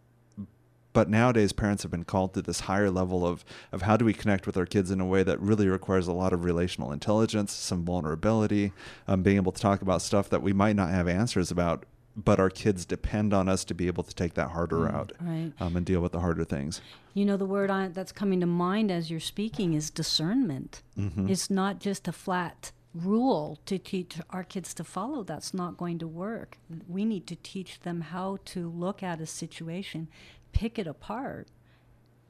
But 0.91 1.07
nowadays, 1.07 1.53
parents 1.53 1.83
have 1.83 1.91
been 1.91 2.05
called 2.05 2.33
to 2.33 2.41
this 2.41 2.61
higher 2.61 2.89
level 2.89 3.23
of, 3.23 3.45
of 3.71 3.83
how 3.83 3.97
do 3.97 4.05
we 4.05 4.13
connect 4.13 4.47
with 4.47 4.57
our 4.57 4.65
kids 4.65 4.89
in 4.89 4.99
a 4.99 5.05
way 5.05 5.21
that 5.21 5.39
really 5.39 5.67
requires 5.67 6.07
a 6.07 6.13
lot 6.13 6.33
of 6.33 6.43
relational 6.43 6.91
intelligence, 6.91 7.51
some 7.51 7.85
vulnerability, 7.85 8.71
um, 9.07 9.21
being 9.21 9.35
able 9.35 9.51
to 9.51 9.61
talk 9.61 9.83
about 9.83 10.01
stuff 10.01 10.27
that 10.29 10.41
we 10.41 10.53
might 10.53 10.75
not 10.75 10.89
have 10.89 11.07
answers 11.07 11.51
about, 11.51 11.85
but 12.17 12.39
our 12.39 12.49
kids 12.49 12.83
depend 12.85 13.33
on 13.33 13.47
us 13.47 13.63
to 13.65 13.73
be 13.75 13.85
able 13.87 14.03
to 14.03 14.13
take 14.15 14.33
that 14.33 14.49
harder 14.49 14.77
Mm. 14.77 14.91
route 14.93 15.11
Right. 15.21 15.53
um, 15.59 15.75
and 15.77 15.85
deal 15.85 16.01
with 16.01 16.11
the 16.13 16.19
harder 16.19 16.43
things. 16.43 16.81
You 17.13 17.25
know, 17.25 17.37
the 17.37 17.45
word 17.45 17.69
I, 17.69 17.87
that's 17.89 18.11
coming 18.11 18.39
to 18.41 18.47
mind 18.47 18.89
as 18.91 19.09
you're 19.11 19.19
speaking 19.19 19.73
is 19.73 19.89
discernment. 19.91 20.81
Mm-hmm. 20.97 21.29
It's 21.29 21.49
not 21.49 21.79
just 21.79 22.07
a 22.07 22.11
flat 22.11 22.71
rule 22.95 23.59
to 23.67 23.77
teach 23.77 24.17
our 24.31 24.43
kids 24.43 24.73
to 24.73 24.83
follow. 24.83 25.23
That's 25.23 25.53
not 25.53 25.77
going 25.77 25.99
to 25.99 26.07
work. 26.07 26.57
We 26.87 27.05
need 27.05 27.27
to 27.27 27.35
teach 27.35 27.81
them 27.81 28.01
how 28.01 28.39
to 28.45 28.67
look 28.69 29.03
at 29.03 29.21
a 29.21 29.27
situation, 29.27 30.07
pick 30.53 30.79
it 30.79 30.87
apart, 30.87 31.47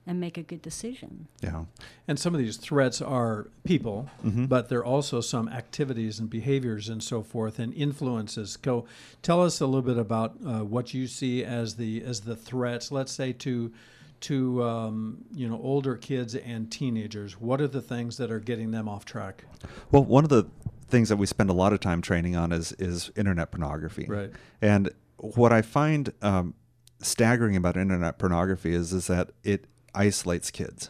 and 0.07 0.21
make 0.21 0.37
a 0.37 0.41
good 0.41 0.61
decision. 0.61 1.27
Yeah. 1.41 1.65
And 2.07 2.17
some 2.17 2.33
of 2.33 2.39
these 2.39 2.55
threats 2.55 3.01
are 3.01 3.49
people, 3.65 4.09
but 4.23 4.69
there 4.69 4.79
are 4.79 4.85
also 4.85 5.19
some 5.19 5.49
activities 5.49 6.17
and 6.17 6.29
behaviors 6.29 6.87
and 6.87 7.03
so 7.03 7.21
forth 7.21 7.59
and 7.59 7.73
influences. 7.73 8.55
Go, 8.55 8.85
tell 9.21 9.43
us 9.43 9.59
a 9.59 9.65
little 9.65 9.81
bit 9.81 9.97
about 9.97 10.37
uh, 10.45 10.63
what 10.63 10.93
you 10.93 11.07
see 11.07 11.43
as 11.43 11.75
the 11.75 12.01
as 12.03 12.21
the 12.21 12.35
threats. 12.35 12.91
Let's 12.91 13.11
say 13.11 13.33
to 13.33 13.73
to 14.21 14.63
um, 14.63 15.25
you 15.33 15.47
know 15.47 15.59
older 15.61 15.97
kids 15.97 16.35
and 16.35 16.71
teenagers. 16.71 17.39
What 17.39 17.59
are 17.59 17.67
the 17.67 17.81
things 17.81 18.15
that 18.17 18.31
are 18.31 18.39
getting 18.39 18.71
them 18.71 18.87
off 18.87 19.03
track? 19.03 19.43
Well, 19.91 20.05
one 20.05 20.23
of 20.23 20.29
the 20.29 20.47
things 20.87 21.09
that 21.09 21.17
we 21.17 21.25
spend 21.25 21.49
a 21.49 21.53
lot 21.53 21.73
of 21.73 21.81
time 21.81 22.01
training 22.01 22.37
on 22.37 22.53
is 22.53 22.71
is 22.73 23.11
internet 23.17 23.51
pornography. 23.51 24.05
Right. 24.07 24.31
And 24.61 24.89
what 25.17 25.51
I 25.51 25.61
find 25.61 26.13
um, 26.21 26.53
staggering 27.01 27.55
about 27.57 27.75
internet 27.75 28.17
pornography 28.17 28.73
is 28.73 28.93
is 28.93 29.07
that 29.07 29.31
it 29.43 29.65
isolates 29.95 30.51
kids. 30.51 30.89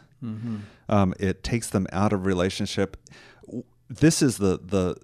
Um, 0.90 1.14
it 1.20 1.44
takes 1.44 1.70
them 1.70 1.88
out 1.92 2.14
of 2.14 2.26
relationship. 2.26 2.98
This 3.90 4.22
is 4.22 4.38
the 4.38 4.60
the 4.64 4.96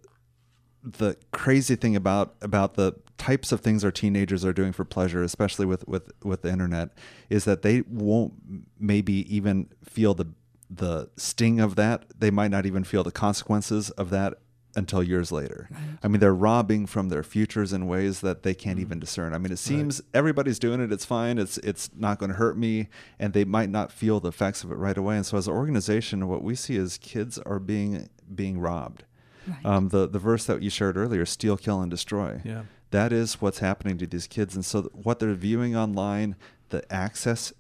the 0.84 1.16
crazy 1.32 1.76
thing 1.76 1.96
about 1.96 2.36
about 2.42 2.74
the 2.76 2.94
types 3.18 3.52
of 3.52 3.62
things 3.62 3.86
our 3.86 3.92
teenagers 3.92 4.44
are 4.44 4.54
doing 4.54 4.74
for 4.74 4.84
pleasure, 4.84 5.24
especially 5.24 5.66
with 5.66 5.88
with 5.88 6.12
with 6.24 6.42
the 6.42 6.50
internet, 6.52 6.90
is 7.30 7.46
that 7.46 7.62
they 7.62 7.82
won't 7.88 8.34
maybe 8.80 9.34
even 9.34 9.70
feel 9.84 10.14
the 10.14 10.28
the 10.70 11.10
sting 11.16 11.60
of 11.60 11.76
that. 11.76 12.06
They 12.18 12.32
might 12.32 12.52
not 12.52 12.66
even 12.66 12.84
feel 12.84 13.04
the 13.04 13.12
consequences 13.12 13.92
of 13.92 14.10
that 14.10 14.40
until 14.76 15.04
years 15.04 15.32
later. 15.32 15.70
I 16.02 16.08
mean, 16.08 16.20
they're 16.20 16.34
robbing 16.34 16.86
from 16.86 17.10
their 17.10 17.24
futures 17.24 17.74
in 17.74 17.88
ways 17.88 18.22
that 18.22 18.44
they 18.44 18.54
can't 18.54 18.80
even 18.80 19.00
discern. 19.00 19.34
I 19.34 19.38
mean, 19.38 19.52
it 19.52 19.60
seems 19.60 20.02
everybody's 20.14 20.60
doing 20.60 20.82
it. 20.82 20.92
It's 20.92 21.06
fine. 21.06 21.38
It's 21.38 21.58
it's 21.60 21.90
not 21.96 22.20
going 22.20 22.32
to 22.32 22.38
hurt 22.38 22.58
me, 22.58 22.88
and 23.20 23.34
they 23.34 23.44
might 23.46 23.70
not 23.70 23.92
feel 23.92 24.20
the 24.20 24.30
effects 24.30 24.64
of 24.64 24.72
it 24.72 24.76
right 24.76 24.98
away. 24.98 25.16
And 25.16 25.26
so, 25.26 25.38
as 25.38 25.48
an 25.48 25.54
organization, 25.54 26.28
what 26.28 26.44
we 26.44 26.56
see 26.56 26.76
is 26.76 26.98
kids 26.98 27.38
are 27.40 27.60
being 27.60 28.10
being 28.34 28.60
robbed. 28.60 29.04
Right. 29.48 29.66
Um, 29.66 29.90
the 29.90 30.08
the 30.08 30.20
verse 30.20 30.46
that 30.46 30.62
you 30.62 30.70
shared 30.70 30.98
earlier, 30.98 31.26
steal, 31.26 31.58
kill, 31.58 31.82
and 31.82 31.92
destroy. 31.92 32.42
Yeah. 32.44 32.64
That 32.92 33.12
is 33.12 33.42
what's 33.42 33.60
happening 33.60 33.98
to 34.00 34.08
these 34.08 34.28
kids, 34.28 34.56
and 34.56 34.64
so 34.64 34.82
th- 34.84 34.94
what 34.94 35.20
they're 35.20 35.34
viewing 35.34 35.76
online, 35.76 36.36
the 36.70 36.92
access 36.94 37.52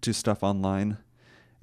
to 0.00 0.12
stuff 0.12 0.42
online, 0.42 0.98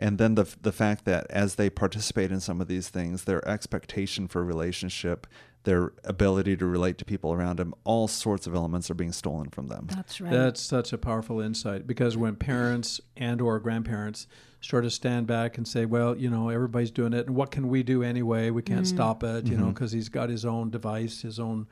and 0.01 0.17
then 0.17 0.35
the 0.35 0.53
the 0.61 0.71
fact 0.73 1.05
that 1.05 1.27
as 1.29 1.55
they 1.55 1.69
participate 1.69 2.31
in 2.31 2.39
some 2.41 2.59
of 2.59 2.67
these 2.67 2.89
things, 2.89 3.23
their 3.23 3.47
expectation 3.47 4.27
for 4.27 4.43
relationship, 4.43 5.27
their 5.63 5.93
ability 6.03 6.57
to 6.57 6.65
relate 6.65 6.97
to 6.97 7.05
people 7.05 7.31
around 7.31 7.57
them, 7.59 7.73
all 7.83 8.07
sorts 8.07 8.47
of 8.47 8.55
elements 8.55 8.89
are 8.89 8.95
being 8.95 9.11
stolen 9.11 9.49
from 9.49 9.67
them. 9.67 9.87
That's 9.95 10.19
right. 10.19 10.31
That's 10.31 10.59
such 10.59 10.91
a 10.91 10.97
powerful 10.97 11.39
insight 11.39 11.85
because 11.85 12.17
when 12.17 12.35
parents 12.35 12.99
and 13.15 13.39
or 13.39 13.59
grandparents 13.59 14.25
sort 14.59 14.85
of 14.85 14.91
stand 14.93 15.27
back 15.27 15.57
and 15.57 15.67
say, 15.67 15.85
"Well, 15.85 16.17
you 16.17 16.29
know, 16.29 16.49
everybody's 16.49 16.91
doing 16.91 17.13
it, 17.13 17.27
and 17.27 17.35
what 17.35 17.51
can 17.51 17.67
we 17.69 17.83
do 17.83 18.01
anyway? 18.03 18.49
We 18.49 18.61
can't 18.63 18.87
stop 18.87 19.23
it, 19.23 19.45
you 19.47 19.55
know, 19.57 19.67
because 19.67 19.91
he's 19.91 20.09
got 20.09 20.29
his 20.29 20.45
own 20.45 20.69
device, 20.71 21.21
his 21.21 21.39
own 21.39 21.67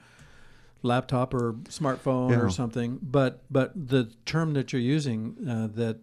laptop 0.82 1.34
or 1.34 1.54
smartphone 1.70 2.32
Yeah. 2.32 2.40
or 2.42 2.50
something." 2.50 3.00
But 3.02 3.44
but 3.50 3.72
the 3.76 4.06
term 4.26 4.54
that 4.54 4.72
you're 4.72 4.82
using 4.82 5.36
uh, 5.48 5.68
that 5.76 5.98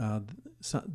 uh, 0.00 0.20
so- 0.20 0.47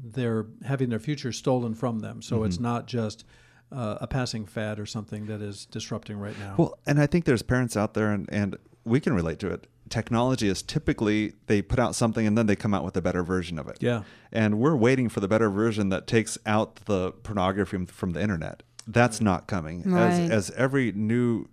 they're 0.04 0.46
having 0.66 0.90
their 0.90 1.00
future 1.00 1.32
stolen 1.32 1.74
from 1.74 2.00
them, 2.00 2.22
so 2.22 2.44
it's 2.44 2.60
not 2.60 2.86
just 2.88 3.26
uh, 3.72 3.98
a 4.02 4.08
passing 4.08 4.46
fad 4.46 4.80
or 4.80 4.86
something 4.86 5.26
that 5.26 5.42
is 5.42 5.66
disrupting 5.66 6.18
right 6.18 6.38
now. 6.40 6.56
Well, 6.58 6.78
and 6.86 7.00
I 7.00 7.08
think 7.08 7.26
there's 7.26 7.42
parents 7.42 7.76
out 7.76 7.94
there, 7.94 8.12
and, 8.12 8.30
and 8.32 8.58
we 8.84 9.00
can 9.00 9.14
relate 9.14 9.40
to 9.40 9.50
it. 9.50 9.68
Technology 9.90 10.48
is 10.48 10.62
typically 10.62 11.34
they 11.48 11.62
put 11.62 11.78
out 11.80 11.94
something 11.94 12.26
and 12.26 12.38
then 12.38 12.46
they 12.46 12.56
come 12.56 12.74
out 12.74 12.84
with 12.84 12.96
a 12.98 13.02
better 13.02 13.22
version 13.22 13.60
of 13.60 13.68
it. 13.68 13.78
yeah. 13.82 14.04
And 14.32 14.58
we're 14.58 14.76
waiting 14.76 15.10
for 15.10 15.20
the 15.20 15.28
better 15.28 15.50
version 15.50 15.90
that 15.90 16.08
takes 16.08 16.38
out 16.46 16.78
the 16.86 17.12
pornography 17.12 17.78
from, 17.78 17.86
from 17.86 18.12
the 18.12 18.22
internet. 18.22 18.64
That's 18.88 19.22
not 19.22 19.46
coming. 19.48 19.84
Right. 19.84 20.10
As 20.10 20.32
as 20.32 20.52
every 20.52 20.92
new 20.94 21.48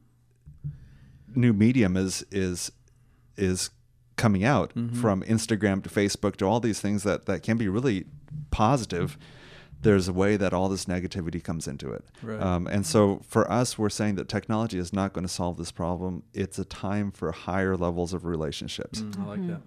new 1.34 1.52
medium 1.52 1.96
is 1.96 2.24
is 2.30 2.72
is 3.36 3.70
coming 4.20 4.44
out 4.44 4.72
from 5.00 5.22
Instagram 5.22 5.82
to 5.82 5.88
Facebook 5.88 6.36
to 6.36 6.44
all 6.44 6.60
these 6.60 6.80
things 6.80 7.02
that 7.04 7.26
that 7.26 7.42
can 7.42 7.56
be 7.56 7.68
really 7.68 8.04
positive. 8.50 9.16
There's 9.82 10.08
a 10.08 10.12
way 10.12 10.36
that 10.36 10.52
all 10.52 10.68
this 10.68 10.84
negativity 10.84 11.42
comes 11.42 11.66
into 11.66 11.90
it. 11.90 12.04
Right. 12.22 12.38
Um, 12.38 12.66
and 12.66 12.84
so 12.84 13.22
for 13.26 13.50
us, 13.50 13.78
we're 13.78 13.88
saying 13.88 14.16
that 14.16 14.28
technology 14.28 14.78
is 14.78 14.92
not 14.92 15.14
going 15.14 15.26
to 15.26 15.32
solve 15.32 15.56
this 15.56 15.72
problem. 15.72 16.22
It's 16.34 16.58
a 16.58 16.66
time 16.66 17.10
for 17.10 17.32
higher 17.32 17.78
levels 17.78 18.12
of 18.12 18.26
relationships. 18.26 19.00
Mm, 19.00 19.22
I 19.22 19.26
like 19.26 19.46
that. 19.46 19.62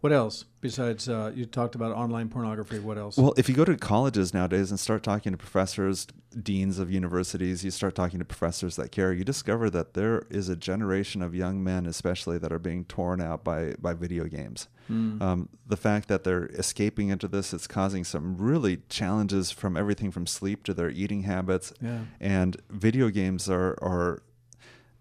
What 0.00 0.12
else 0.12 0.44
besides 0.60 1.08
uh, 1.08 1.30
you 1.34 1.44
talked 1.44 1.74
about 1.74 1.92
online 1.92 2.28
pornography? 2.28 2.78
What 2.78 2.96
else? 2.96 3.18
Well, 3.18 3.34
if 3.36 3.48
you 3.48 3.54
go 3.54 3.64
to 3.64 3.76
colleges 3.76 4.32
nowadays 4.32 4.70
and 4.70 4.80
start 4.80 5.02
talking 5.02 5.32
to 5.32 5.38
professors, 5.38 6.06
deans 6.42 6.78
of 6.78 6.90
universities, 6.90 7.62
you 7.62 7.70
start 7.70 7.94
talking 7.94 8.18
to 8.18 8.24
professors 8.24 8.76
that 8.76 8.90
care, 8.90 9.12
you 9.12 9.22
discover 9.22 9.68
that 9.70 9.94
there 9.94 10.22
is 10.30 10.48
a 10.48 10.56
generation 10.56 11.20
of 11.20 11.34
young 11.34 11.62
men, 11.62 11.84
especially, 11.84 12.38
that 12.38 12.52
are 12.52 12.58
being 12.58 12.86
torn 12.86 13.20
out 13.20 13.44
by, 13.44 13.74
by 13.78 13.92
video 13.92 14.24
games. 14.24 14.68
Mm. 14.90 15.20
Um, 15.20 15.48
the 15.66 15.76
fact 15.76 16.08
that 16.08 16.24
they're 16.24 16.46
escaping 16.46 17.08
into 17.08 17.28
this, 17.28 17.52
it's 17.52 17.66
causing 17.66 18.04
some 18.04 18.38
really 18.38 18.78
challenges 18.88 19.50
from 19.50 19.76
everything 19.76 20.10
from 20.10 20.26
sleep 20.26 20.62
to 20.64 20.74
their 20.74 20.90
eating 20.90 21.24
habits. 21.24 21.72
Yeah. 21.80 22.00
And 22.20 22.60
video 22.70 23.10
games 23.10 23.50
are, 23.50 23.78
are 23.82 24.22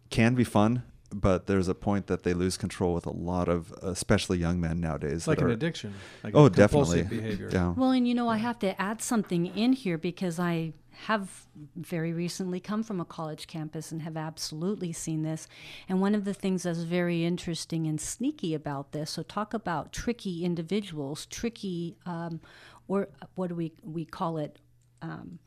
can 0.10 0.36
be 0.36 0.44
fun, 0.44 0.84
but 1.14 1.48
there's 1.48 1.68
a 1.68 1.76
point 1.76 2.08
that 2.08 2.24
they 2.24 2.34
lose 2.34 2.58
control 2.58 2.94
with 2.94 3.06
a 3.06 3.12
lot 3.12 3.48
of, 3.48 3.72
especially 3.82 4.38
young 4.38 4.60
men 4.60 4.80
nowadays. 4.82 5.14
It's 5.14 5.28
like 5.28 5.40
an 5.42 5.46
are- 5.48 5.50
addiction. 5.52 5.94
Like 6.24 6.36
Oh, 6.36 6.50
definitely. 6.50 7.04
behavior. 7.04 7.50
Yeah. 7.52 7.74
Well, 7.78 7.92
and 7.92 8.08
you 8.08 8.14
know, 8.16 8.28
I 8.30 8.38
have 8.38 8.60
to 8.60 8.80
add 8.82 9.02
something 9.02 9.46
in 9.46 9.74
here 9.74 9.98
because 9.98 10.40
I 10.40 10.74
have 11.08 11.48
very 11.76 12.14
recently 12.14 12.60
come 12.60 12.84
from 12.84 13.02
a 13.02 13.06
college 13.06 13.48
campus 13.48 13.92
and 13.92 14.04
have 14.04 14.16
absolutely 14.16 14.92
seen 14.94 15.24
this. 15.24 15.48
And 15.90 16.00
one 16.00 16.14
of 16.14 16.24
the 16.24 16.34
things 16.36 16.64
that's 16.64 16.80
very 16.80 17.26
interesting 17.26 17.88
and 17.88 18.00
sneaky 18.00 18.54
about 18.54 18.92
this, 18.92 19.12
so 19.12 19.24
talk 19.24 19.54
about 19.56 19.92
tricky 19.92 20.46
individuals, 20.46 21.26
tricky, 21.26 21.98
um, 22.06 22.42
or 22.88 23.08
what 23.36 23.48
do 23.48 23.56
we, 23.56 23.74
we 23.84 24.06
call 24.06 24.38
it? 24.38 24.60
Um, 25.02 25.40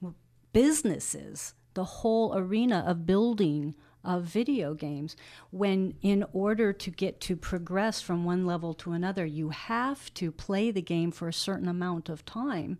well, 0.00 0.14
businesses, 0.52 1.54
the 1.74 1.84
whole 1.84 2.36
arena 2.36 2.84
of 2.86 3.06
building 3.06 3.74
of 4.04 4.24
video 4.24 4.74
games, 4.74 5.16
when 5.50 5.94
in 6.02 6.24
order 6.32 6.72
to 6.72 6.90
get 6.90 7.20
to 7.20 7.36
progress 7.36 8.00
from 8.00 8.24
one 8.24 8.44
level 8.44 8.74
to 8.74 8.92
another, 8.92 9.24
you 9.24 9.50
have 9.50 10.12
to 10.14 10.32
play 10.32 10.70
the 10.70 10.82
game 10.82 11.10
for 11.10 11.28
a 11.28 11.32
certain 11.32 11.68
amount 11.68 12.08
of 12.08 12.24
time. 12.24 12.78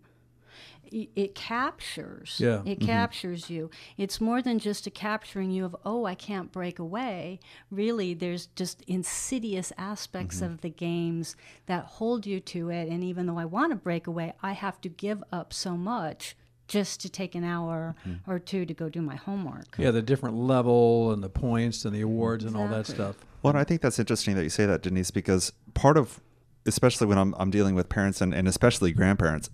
It 0.95 1.33
captures. 1.33 2.39
Yeah. 2.39 2.61
It 2.65 2.77
mm-hmm. 2.77 2.85
captures 2.85 3.49
you. 3.49 3.71
It's 3.97 4.21
more 4.21 4.43
than 4.43 4.59
just 4.59 4.85
a 4.85 4.91
capturing 4.91 5.49
you 5.49 5.65
of, 5.65 5.75
oh, 5.83 6.05
I 6.05 6.13
can't 6.13 6.51
break 6.51 6.77
away. 6.77 7.39
Really, 7.71 8.13
there's 8.13 8.45
just 8.47 8.83
insidious 8.83 9.73
aspects 9.75 10.35
mm-hmm. 10.35 10.53
of 10.53 10.61
the 10.61 10.69
games 10.69 11.35
that 11.65 11.85
hold 11.85 12.27
you 12.27 12.39
to 12.41 12.69
it. 12.69 12.89
And 12.89 13.03
even 13.03 13.25
though 13.25 13.39
I 13.39 13.45
want 13.45 13.71
to 13.71 13.75
break 13.75 14.05
away, 14.05 14.33
I 14.43 14.51
have 14.51 14.79
to 14.81 14.89
give 14.89 15.23
up 15.31 15.51
so 15.51 15.75
much 15.75 16.35
just 16.67 17.01
to 17.01 17.09
take 17.09 17.35
an 17.35 17.43
hour 17.43 17.95
mm-hmm. 18.07 18.29
or 18.31 18.39
two 18.39 18.65
to 18.65 18.73
go 18.73 18.89
do 18.89 19.01
my 19.01 19.15
homework. 19.15 19.75
Yeah, 19.77 19.91
the 19.91 20.01
different 20.01 20.37
level 20.37 21.11
and 21.11 21.21
the 21.23 21.29
points 21.29 21.85
and 21.85 21.93
the 21.95 22.01
awards 22.01 22.45
and 22.45 22.55
all 22.55 22.67
that 22.67 22.87
stuff. 22.87 23.15
Well, 23.41 23.51
and 23.51 23.59
I 23.59 23.63
think 23.63 23.81
that's 23.81 23.99
interesting 23.99 24.35
that 24.35 24.43
you 24.43 24.49
say 24.49 24.65
that, 24.65 24.81
Denise, 24.81 25.11
because 25.11 25.51
part 25.73 25.97
of, 25.97 26.21
especially 26.65 27.07
when 27.07 27.17
I'm, 27.17 27.35
I'm 27.37 27.51
dealing 27.51 27.75
with 27.75 27.89
parents 27.89 28.21
and, 28.21 28.33
and 28.33 28.47
especially 28.47 28.91
grandparents, 28.93 29.49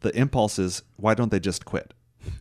the 0.00 0.14
impulse 0.16 0.58
is 0.58 0.82
why 0.96 1.14
don't 1.14 1.30
they 1.30 1.40
just 1.40 1.64
quit? 1.64 1.94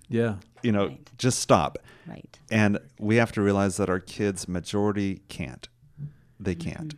Yeah. 0.10 0.36
You 0.63 0.72
know, 0.72 0.88
Right. 0.88 1.10
just 1.17 1.39
stop. 1.39 1.77
Right. 2.07 2.39
And 2.50 2.79
we 3.00 3.17
have 3.17 3.31
to 3.34 3.41
realize 3.41 3.77
that 3.77 3.89
our 3.89 4.00
kids, 4.00 4.48
majority, 4.48 5.22
can't. 5.27 5.67
They 6.39 6.55
can't. 6.55 6.96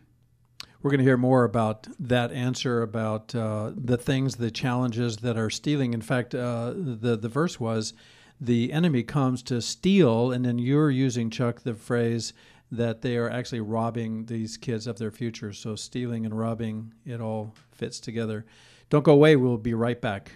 We're 0.82 0.92
going 0.92 1.00
to 1.00 1.06
hear 1.06 1.18
more 1.18 1.44
about 1.44 1.88
that 2.00 2.32
answer 2.32 2.82
about 2.82 3.36
uh, 3.36 3.72
the 3.76 3.98
things, 3.98 4.38
the 4.38 4.50
challenges 4.50 5.18
that 5.18 5.38
are 5.38 5.50
stealing. 5.50 5.94
In 5.94 6.02
fact, 6.02 6.34
uh, 6.34 6.74
the 6.74 7.18
the 7.18 7.28
verse 7.28 7.60
was, 7.60 7.94
"The 8.40 8.72
enemy 8.72 9.04
comes 9.04 9.44
to 9.44 9.62
steal," 9.62 10.32
and 10.32 10.46
then 10.46 10.58
you're 10.58 10.90
using 10.90 11.30
Chuck 11.30 11.64
the 11.64 11.74
phrase 11.74 12.34
that 12.72 13.02
they 13.02 13.18
are 13.18 13.30
actually 13.30 13.60
robbing 13.60 14.26
these 14.28 14.56
kids 14.56 14.88
of 14.88 15.00
their 15.00 15.12
future. 15.12 15.52
So 15.52 15.76
stealing 15.76 16.26
and 16.26 16.38
robbing, 16.38 16.94
it 17.06 17.20
all 17.20 17.54
fits 17.72 18.00
together. 18.00 18.46
Don't 18.90 19.04
go 19.04 19.14
away. 19.14 19.36
We'll 19.36 19.58
be 19.58 19.74
right 19.74 20.00
back. 20.00 20.32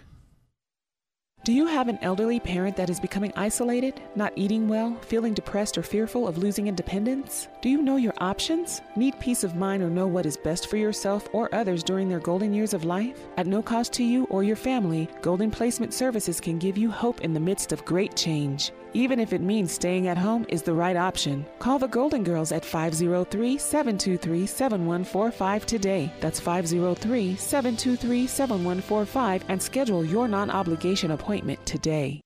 Do 1.43 1.51
you 1.51 1.65
have 1.65 1.89
an 1.89 1.99
elderly 2.01 2.39
parent 2.39 2.77
that 2.77 2.89
is 2.89 3.01
becoming 3.01 3.33
isolated, 3.35 3.99
not 4.15 4.31
eating 4.37 4.69
well, 4.69 4.95
feeling 5.01 5.33
depressed, 5.33 5.77
or 5.77 5.83
fearful 5.83 6.25
of 6.25 6.37
losing 6.37 6.67
independence? 6.67 7.49
Do 7.61 7.67
you 7.67 7.81
know 7.81 7.97
your 7.97 8.13
options? 8.19 8.81
Need 8.95 9.19
peace 9.19 9.43
of 9.43 9.53
mind 9.53 9.83
or 9.83 9.89
know 9.89 10.07
what 10.07 10.25
is 10.25 10.37
best 10.37 10.67
for 10.67 10.77
yourself 10.77 11.27
or 11.33 11.53
others 11.53 11.83
during 11.83 12.07
their 12.07 12.21
golden 12.21 12.53
years 12.53 12.73
of 12.73 12.85
life? 12.85 13.27
At 13.35 13.45
no 13.45 13.61
cost 13.61 13.91
to 13.93 14.05
you 14.05 14.23
or 14.29 14.45
your 14.45 14.55
family, 14.55 15.09
Golden 15.21 15.51
Placement 15.51 15.93
Services 15.93 16.39
can 16.39 16.59
give 16.59 16.77
you 16.77 16.89
hope 16.89 17.19
in 17.19 17.33
the 17.33 17.41
midst 17.41 17.73
of 17.73 17.83
great 17.83 18.15
change. 18.15 18.71
Even 18.95 19.19
if 19.19 19.33
it 19.33 19.41
means 19.41 19.71
staying 19.71 20.07
at 20.07 20.19
home 20.19 20.45
is 20.49 20.61
the 20.61 20.73
right 20.73 20.95
option. 20.95 21.45
Call 21.57 21.79
the 21.79 21.87
Golden 21.87 22.23
Girls 22.23 22.51
at 22.51 22.63
503 22.63 23.57
723 23.57 24.45
7145 24.45 25.65
today. 25.65 26.11
That's 26.19 26.39
503 26.39 27.35
723 27.35 28.27
7145 28.27 29.45
and 29.49 29.61
schedule 29.61 30.05
your 30.05 30.27
non 30.27 30.51
obligation 30.51 31.09
appointment 31.09 31.65
today. 31.65 32.21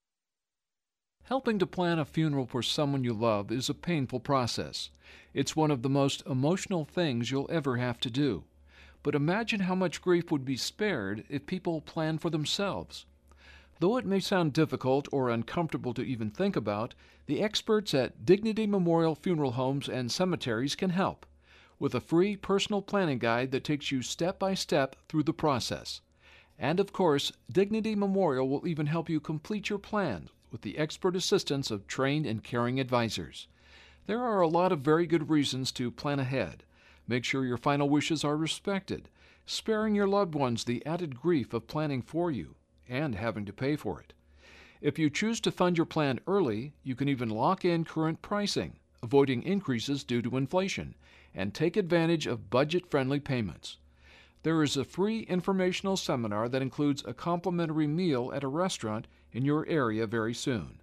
Helping 1.23 1.57
to 1.59 1.65
plan 1.65 1.99
a 1.99 2.05
funeral 2.05 2.45
for 2.45 2.61
someone 2.61 3.03
you 3.03 3.13
love 3.13 3.51
is 3.51 3.69
a 3.69 3.73
painful 3.73 4.19
process. 4.19 4.91
It's 5.33 5.55
one 5.55 5.71
of 5.71 5.83
the 5.83 5.89
most 5.89 6.21
emotional 6.25 6.83
things 6.83 7.31
you'll 7.31 7.49
ever 7.49 7.77
have 7.77 7.99
to 8.01 8.09
do. 8.09 8.43
But 9.03 9.15
imagine 9.15 9.61
how 9.61 9.75
much 9.75 10.01
grief 10.01 10.31
would 10.31 10.43
be 10.43 10.57
spared 10.57 11.23
if 11.29 11.45
people 11.45 11.79
plan 11.79 12.17
for 12.17 12.29
themselves. 12.29 13.05
Though 13.79 13.97
it 13.97 14.07
may 14.07 14.19
sound 14.19 14.53
difficult 14.53 15.07
or 15.11 15.29
uncomfortable 15.29 15.93
to 15.93 16.01
even 16.01 16.31
think 16.31 16.55
about, 16.55 16.95
the 17.27 17.43
experts 17.43 17.93
at 17.93 18.25
Dignity 18.25 18.65
Memorial 18.65 19.13
Funeral 19.13 19.51
Homes 19.51 19.87
and 19.87 20.11
Cemeteries 20.11 20.75
can 20.75 20.89
help 20.89 21.27
with 21.77 21.93
a 21.93 22.01
free 22.01 22.35
personal 22.35 22.81
planning 22.81 23.19
guide 23.19 23.51
that 23.51 23.63
takes 23.63 23.91
you 23.91 24.01
step 24.01 24.39
by 24.39 24.55
step 24.55 24.95
through 25.07 25.21
the 25.21 25.33
process. 25.33 26.01
And 26.57 26.79
of 26.79 26.91
course, 26.91 27.31
Dignity 27.51 27.93
Memorial 27.93 28.49
will 28.49 28.67
even 28.67 28.87
help 28.87 29.09
you 29.09 29.19
complete 29.19 29.69
your 29.69 29.77
plan 29.77 30.31
with 30.49 30.61
the 30.61 30.79
expert 30.79 31.15
assistance 31.15 31.69
of 31.69 31.85
trained 31.85 32.25
and 32.25 32.43
caring 32.43 32.79
advisors. 32.79 33.47
There 34.07 34.23
are 34.23 34.41
a 34.41 34.47
lot 34.47 34.71
of 34.71 34.79
very 34.79 35.05
good 35.05 35.29
reasons 35.29 35.71
to 35.73 35.91
plan 35.91 36.19
ahead. 36.19 36.63
Make 37.07 37.23
sure 37.23 37.45
your 37.45 37.57
final 37.57 37.89
wishes 37.89 38.23
are 38.23 38.37
respected, 38.37 39.09
sparing 39.45 39.93
your 39.93 40.07
loved 40.07 40.33
ones 40.33 40.63
the 40.63 40.83
added 40.83 41.21
grief 41.21 41.53
of 41.53 41.67
planning 41.67 42.01
for 42.01 42.31
you 42.31 42.55
and 42.89 43.15
having 43.15 43.45
to 43.45 43.53
pay 43.53 43.75
for 43.75 43.99
it. 43.99 44.13
If 44.79 44.99
you 44.99 45.09
choose 45.09 45.39
to 45.41 45.51
fund 45.51 45.77
your 45.77 45.85
plan 45.85 46.19
early, 46.27 46.73
you 46.83 46.95
can 46.95 47.09
even 47.09 47.29
lock 47.29 47.65
in 47.65 47.83
current 47.83 48.21
pricing, 48.21 48.77
avoiding 49.01 49.43
increases 49.43 50.03
due 50.03 50.21
to 50.21 50.37
inflation, 50.37 50.95
and 51.33 51.53
take 51.53 51.75
advantage 51.75 52.27
of 52.27 52.49
budget 52.49 52.89
friendly 52.89 53.19
payments. 53.19 53.77
There 54.43 54.61
is 54.61 54.77
a 54.77 54.85
free 54.85 55.21
informational 55.21 55.97
seminar 55.97 56.47
that 56.49 56.61
includes 56.61 57.03
a 57.05 57.13
complimentary 57.13 57.87
meal 57.87 58.31
at 58.33 58.43
a 58.43 58.47
restaurant 58.47 59.07
in 59.31 59.43
your 59.43 59.65
area 59.67 60.05
very 60.07 60.33
soon. 60.33 60.79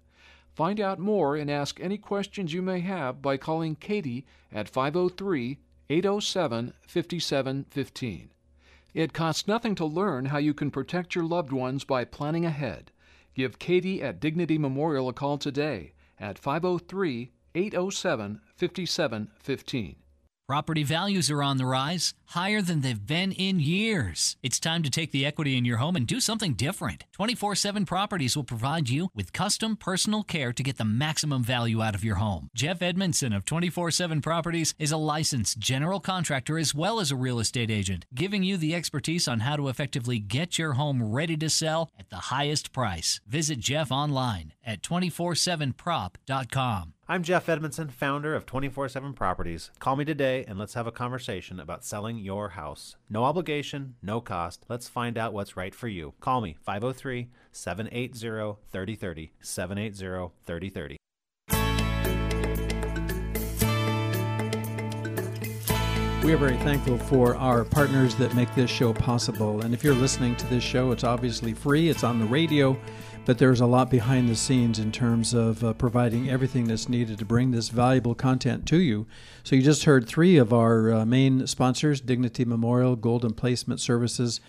Find 0.53 0.79
out 0.79 0.99
more 0.99 1.35
and 1.35 1.49
ask 1.49 1.79
any 1.79 1.97
questions 1.97 2.53
you 2.53 2.61
may 2.61 2.81
have 2.81 3.21
by 3.21 3.37
calling 3.37 3.75
Katie 3.75 4.25
at 4.51 4.69
503 4.69 5.57
807 5.89 6.73
5715. 6.87 8.29
It 8.95 9.11
costs 9.11 9.45
nothing 9.45 9.75
to 9.75 9.85
learn 9.85 10.27
how 10.27 10.37
you 10.37 10.53
can 10.53 10.71
protect 10.71 11.15
your 11.15 11.25
loved 11.25 11.51
ones 11.51 11.83
by 11.83 12.05
planning 12.05 12.45
ahead. 12.45 12.93
Give 13.33 13.59
Katie 13.59 14.01
at 14.01 14.21
Dignity 14.21 14.57
Memorial 14.57 15.09
a 15.09 15.13
call 15.13 15.37
today 15.37 15.91
at 16.17 16.39
503 16.39 17.29
807 17.55 18.39
5715. 18.55 19.95
Property 20.47 20.83
values 20.83 21.31
are 21.31 21.41
on 21.41 21.57
the 21.57 21.65
rise, 21.65 22.13
higher 22.25 22.61
than 22.61 22.81
they've 22.81 23.07
been 23.07 23.31
in 23.31 23.59
years. 23.59 24.37
It's 24.43 24.59
time 24.59 24.83
to 24.83 24.91
take 24.91 25.11
the 25.11 25.25
equity 25.25 25.57
in 25.57 25.65
your 25.65 25.77
home 25.77 25.95
and 25.95 26.05
do 26.05 26.19
something 26.19 26.53
different. 26.53 27.03
24 27.13 27.55
7 27.55 27.83
Properties 27.83 28.35
will 28.35 28.43
provide 28.43 28.87
you 28.87 29.09
with 29.15 29.33
custom 29.33 29.75
personal 29.75 30.21
care 30.21 30.53
to 30.53 30.61
get 30.61 30.77
the 30.77 30.85
maximum 30.85 31.43
value 31.43 31.81
out 31.81 31.95
of 31.95 32.03
your 32.03 32.17
home. 32.17 32.51
Jeff 32.53 32.83
Edmondson 32.83 33.33
of 33.33 33.43
24 33.43 33.89
7 33.89 34.21
Properties 34.21 34.75
is 34.77 34.91
a 34.91 34.97
licensed 34.97 35.57
general 35.57 35.99
contractor 35.99 36.59
as 36.59 36.75
well 36.75 36.99
as 36.99 37.09
a 37.09 37.15
real 37.15 37.39
estate 37.39 37.71
agent, 37.71 38.05
giving 38.13 38.43
you 38.43 38.55
the 38.55 38.75
expertise 38.75 39.27
on 39.27 39.39
how 39.39 39.55
to 39.55 39.67
effectively 39.67 40.19
get 40.19 40.59
your 40.59 40.73
home 40.73 41.01
ready 41.01 41.35
to 41.37 41.49
sell 41.49 41.89
at 41.97 42.11
the 42.11 42.17
highest 42.17 42.71
price. 42.71 43.19
Visit 43.25 43.57
Jeff 43.57 43.91
online 43.91 44.53
at 44.63 44.83
247prop.com. 44.83 46.94
I'm 47.07 47.21
Jeff 47.21 47.47
Edmondson, 47.47 47.89
founder 47.89 48.33
of 48.33 48.47
24 48.47 48.89
7 48.89 49.13
Properties. 49.13 49.69
Call 49.77 49.95
me 49.95 50.05
today 50.05 50.43
and 50.47 50.57
let's 50.57 50.73
have 50.73 50.87
a 50.87 50.91
conversation 50.91 51.59
about 51.59 51.85
selling 51.85 52.17
your 52.17 52.49
house. 52.49 52.95
No 53.11 53.25
obligation, 53.25 53.93
no 54.01 54.21
cost. 54.21 54.65
Let's 54.69 54.87
find 54.87 55.15
out 55.15 55.31
what's 55.31 55.55
right 55.55 55.75
for 55.75 55.87
you. 55.87 56.15
Call 56.19 56.41
me 56.41 56.57
503 56.63 57.29
780 57.51 58.57
3030. 58.71 59.33
780 59.39 60.31
3030. 60.47 60.97
We 66.25 66.33
are 66.33 66.37
very 66.37 66.57
thankful 66.57 66.97
for 66.97 67.35
our 67.35 67.63
partners 67.63 68.15
that 68.15 68.33
make 68.33 68.53
this 68.55 68.71
show 68.71 68.93
possible. 68.93 69.61
And 69.61 69.75
if 69.75 69.83
you're 69.83 69.93
listening 69.93 70.35
to 70.37 70.47
this 70.47 70.63
show, 70.63 70.91
it's 70.91 71.03
obviously 71.03 71.53
free, 71.53 71.87
it's 71.87 72.03
on 72.03 72.17
the 72.17 72.25
radio, 72.25 72.75
but 73.25 73.37
there's 73.37 73.61
a 73.61 73.67
lot 73.67 73.91
behind 73.91 74.27
the 74.27 74.35
scenes 74.35 74.79
in 74.79 74.91
terms 74.91 75.35
of 75.35 75.63
uh, 75.63 75.73
providing 75.73 76.27
everything 76.27 76.67
that's 76.67 76.89
needed 76.89 77.19
to 77.19 77.25
bring 77.25 77.51
this 77.51 77.69
valuable 77.69 78.15
content 78.15 78.65
to 78.69 78.77
you. 78.77 79.05
So 79.43 79.55
you 79.55 79.61
just 79.61 79.83
heard 79.83 80.07
three 80.07 80.37
of 80.37 80.51
our 80.51 80.91
uh, 80.91 81.05
main 81.05 81.45
sponsors 81.45 82.01
Dignity 82.01 82.43
Memorial, 82.43 82.95
Golden 82.95 83.35
Placement 83.35 83.79
Services, 83.79 84.41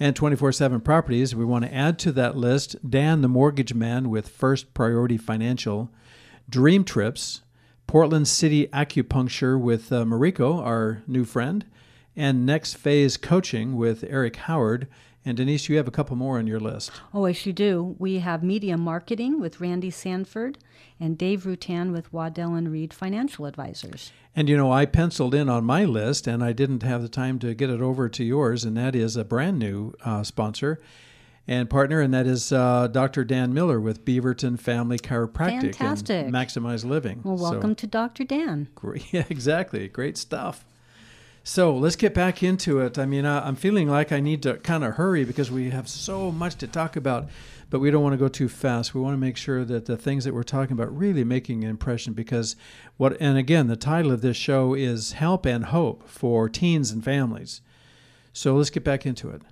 and 0.00 0.16
24 0.16 0.50
7 0.50 0.80
Properties. 0.80 1.32
We 1.32 1.44
want 1.44 1.64
to 1.64 1.72
add 1.72 1.96
to 2.00 2.10
that 2.10 2.36
list 2.36 2.74
Dan, 2.90 3.20
the 3.20 3.28
mortgage 3.28 3.72
man 3.72 4.10
with 4.10 4.28
First 4.28 4.74
Priority 4.74 5.16
Financial, 5.16 5.92
Dream 6.48 6.82
Trips, 6.82 7.42
Portland 7.90 8.28
City 8.28 8.68
Acupuncture 8.68 9.60
with 9.60 9.90
uh, 9.90 10.04
Mariko, 10.04 10.64
our 10.64 11.02
new 11.08 11.24
friend, 11.24 11.64
and 12.14 12.46
Next 12.46 12.74
Phase 12.74 13.16
Coaching 13.16 13.76
with 13.76 14.04
Eric 14.08 14.36
Howard. 14.36 14.86
And 15.24 15.36
Denise, 15.36 15.68
you 15.68 15.76
have 15.76 15.88
a 15.88 15.90
couple 15.90 16.14
more 16.14 16.38
on 16.38 16.46
your 16.46 16.60
list. 16.60 16.92
Oh, 17.12 17.26
yes, 17.26 17.44
you 17.46 17.52
do. 17.52 17.96
We 17.98 18.20
have 18.20 18.44
Media 18.44 18.76
Marketing 18.76 19.40
with 19.40 19.60
Randy 19.60 19.90
Sanford 19.90 20.58
and 21.00 21.18
Dave 21.18 21.42
Rutan 21.42 21.90
with 21.90 22.12
Waddell 22.12 22.54
and 22.54 22.70
Reed 22.70 22.94
Financial 22.94 23.44
Advisors. 23.44 24.12
And 24.36 24.48
you 24.48 24.56
know, 24.56 24.70
I 24.70 24.86
penciled 24.86 25.34
in 25.34 25.48
on 25.48 25.64
my 25.64 25.84
list, 25.84 26.28
and 26.28 26.44
I 26.44 26.52
didn't 26.52 26.84
have 26.84 27.02
the 27.02 27.08
time 27.08 27.40
to 27.40 27.54
get 27.54 27.70
it 27.70 27.80
over 27.80 28.08
to 28.08 28.22
yours, 28.22 28.64
and 28.64 28.76
that 28.76 28.94
is 28.94 29.16
a 29.16 29.24
brand 29.24 29.58
new 29.58 29.94
uh, 30.04 30.22
sponsor 30.22 30.80
and 31.50 31.68
partner, 31.68 32.00
and 32.00 32.14
that 32.14 32.28
is 32.28 32.52
uh, 32.52 32.86
Dr. 32.86 33.24
Dan 33.24 33.52
Miller 33.52 33.80
with 33.80 34.04
Beaverton 34.04 34.56
Family 34.56 34.96
Chiropractic 34.96 35.74
Fantastic. 35.74 36.26
and 36.26 36.32
Maximize 36.32 36.84
Living. 36.84 37.22
Well, 37.24 37.36
welcome 37.36 37.72
so, 37.72 37.74
to 37.74 37.86
Dr. 37.88 38.22
Dan. 38.22 38.68
Great, 38.76 39.06
yeah, 39.12 39.24
exactly. 39.28 39.88
Great 39.88 40.16
stuff. 40.16 40.64
So 41.42 41.76
let's 41.76 41.96
get 41.96 42.14
back 42.14 42.44
into 42.44 42.78
it. 42.78 43.00
I 43.00 43.04
mean, 43.04 43.26
I, 43.26 43.44
I'm 43.48 43.56
feeling 43.56 43.88
like 43.88 44.12
I 44.12 44.20
need 44.20 44.44
to 44.44 44.58
kind 44.58 44.84
of 44.84 44.94
hurry 44.94 45.24
because 45.24 45.50
we 45.50 45.70
have 45.70 45.88
so 45.88 46.30
much 46.30 46.54
to 46.56 46.68
talk 46.68 46.94
about, 46.94 47.28
but 47.68 47.80
we 47.80 47.90
don't 47.90 48.02
want 48.04 48.12
to 48.12 48.16
go 48.18 48.28
too 48.28 48.48
fast. 48.48 48.94
We 48.94 49.00
want 49.00 49.14
to 49.14 49.20
make 49.20 49.36
sure 49.36 49.64
that 49.64 49.86
the 49.86 49.96
things 49.96 50.22
that 50.26 50.34
we're 50.34 50.44
talking 50.44 50.74
about 50.74 50.96
really 50.96 51.24
making 51.24 51.64
an 51.64 51.70
impression 51.70 52.12
because 52.12 52.54
what, 52.96 53.20
and 53.20 53.36
again, 53.36 53.66
the 53.66 53.74
title 53.74 54.12
of 54.12 54.20
this 54.20 54.36
show 54.36 54.74
is 54.74 55.12
Help 55.12 55.46
and 55.46 55.64
Hope 55.64 56.08
for 56.08 56.48
Teens 56.48 56.92
and 56.92 57.02
Families. 57.02 57.60
So 58.32 58.54
let's 58.54 58.70
get 58.70 58.84
back 58.84 59.04
into 59.04 59.30
it 59.30 59.42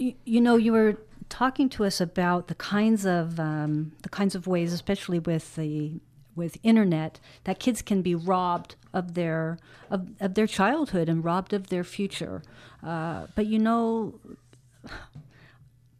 you 0.00 0.40
know, 0.40 0.56
you 0.56 0.72
were 0.72 0.96
talking 1.28 1.68
to 1.70 1.84
us 1.84 2.00
about 2.00 2.48
the 2.48 2.54
kinds 2.54 3.04
of 3.06 3.38
um, 3.38 3.92
the 4.02 4.08
kinds 4.08 4.34
of 4.34 4.46
ways, 4.46 4.72
especially 4.72 5.18
with 5.18 5.54
the 5.56 6.00
with 6.34 6.56
internet, 6.62 7.20
that 7.44 7.58
kids 7.58 7.82
can 7.82 8.02
be 8.02 8.14
robbed 8.14 8.76
of 8.92 9.14
their 9.14 9.58
of, 9.90 10.08
of 10.20 10.34
their 10.34 10.46
childhood 10.46 11.08
and 11.08 11.24
robbed 11.24 11.52
of 11.52 11.68
their 11.68 11.84
future. 11.84 12.42
Uh, 12.82 13.26
but 13.34 13.46
you 13.46 13.58
know, 13.58 14.18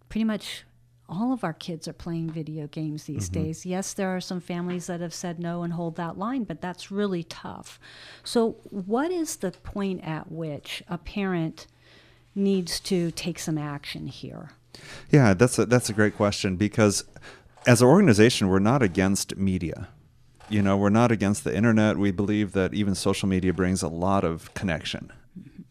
pretty 0.08 0.24
much 0.24 0.64
all 1.08 1.32
of 1.32 1.42
our 1.42 1.52
kids 1.52 1.88
are 1.88 1.92
playing 1.92 2.30
video 2.30 2.68
games 2.68 3.04
these 3.04 3.28
mm-hmm. 3.28 3.42
days. 3.42 3.66
Yes, 3.66 3.92
there 3.92 4.14
are 4.14 4.20
some 4.20 4.40
families 4.40 4.86
that 4.86 5.00
have 5.00 5.12
said 5.12 5.40
no 5.40 5.62
and 5.62 5.72
hold 5.72 5.96
that 5.96 6.16
line, 6.16 6.44
but 6.44 6.60
that's 6.60 6.90
really 6.90 7.24
tough. 7.24 7.80
So, 8.22 8.56
what 8.70 9.10
is 9.10 9.36
the 9.36 9.50
point 9.50 10.02
at 10.04 10.30
which 10.30 10.82
a 10.88 10.96
parent 10.98 11.66
needs 12.34 12.80
to 12.80 13.10
take 13.10 13.38
some 13.38 13.58
action 13.58 14.06
here? 14.06 14.50
Yeah, 15.10 15.34
that's 15.34 15.58
a, 15.58 15.66
that's 15.66 15.90
a 15.90 15.92
great 15.92 16.16
question 16.16 16.56
because 16.56 17.04
as 17.66 17.82
an 17.82 17.88
organization, 17.88 18.48
we're 18.48 18.58
not 18.58 18.82
against 18.82 19.36
media. 19.36 19.88
You 20.48 20.62
know, 20.62 20.76
we're 20.76 20.90
not 20.90 21.12
against 21.12 21.44
the 21.44 21.54
internet. 21.54 21.96
We 21.96 22.10
believe 22.10 22.52
that 22.52 22.74
even 22.74 22.94
social 22.94 23.28
media 23.28 23.52
brings 23.52 23.82
a 23.82 23.88
lot 23.88 24.24
of 24.24 24.52
connection. 24.54 25.12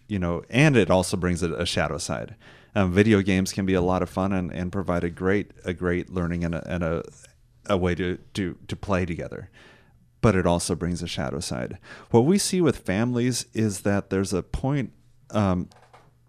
You 0.07 0.19
know, 0.19 0.43
and 0.49 0.75
it 0.75 0.89
also 0.89 1.17
brings 1.17 1.43
a, 1.43 1.53
a 1.53 1.65
shadow 1.65 1.97
side. 1.97 2.35
Um, 2.75 2.93
video 2.93 3.21
games 3.21 3.51
can 3.51 3.65
be 3.65 3.73
a 3.73 3.81
lot 3.81 4.01
of 4.01 4.09
fun 4.09 4.31
and, 4.31 4.51
and 4.51 4.71
provide 4.71 5.03
a 5.03 5.09
great 5.09 5.51
a 5.65 5.73
great 5.73 6.09
learning 6.11 6.43
and 6.43 6.55
a, 6.55 6.71
and 6.71 6.83
a, 6.83 7.03
a 7.67 7.77
way 7.77 7.95
to, 7.95 8.17
to 8.35 8.57
to 8.67 8.75
play 8.75 9.05
together 9.05 9.49
but 10.21 10.35
it 10.35 10.45
also 10.45 10.75
brings 10.75 11.01
a 11.01 11.07
shadow 11.07 11.39
side. 11.39 11.77
What 12.11 12.25
we 12.25 12.37
see 12.37 12.61
with 12.61 12.79
families 12.79 13.45
is 13.53 13.81
that 13.81 14.09
there's 14.09 14.33
a 14.33 14.43
point 14.43 14.91
um, 15.31 15.69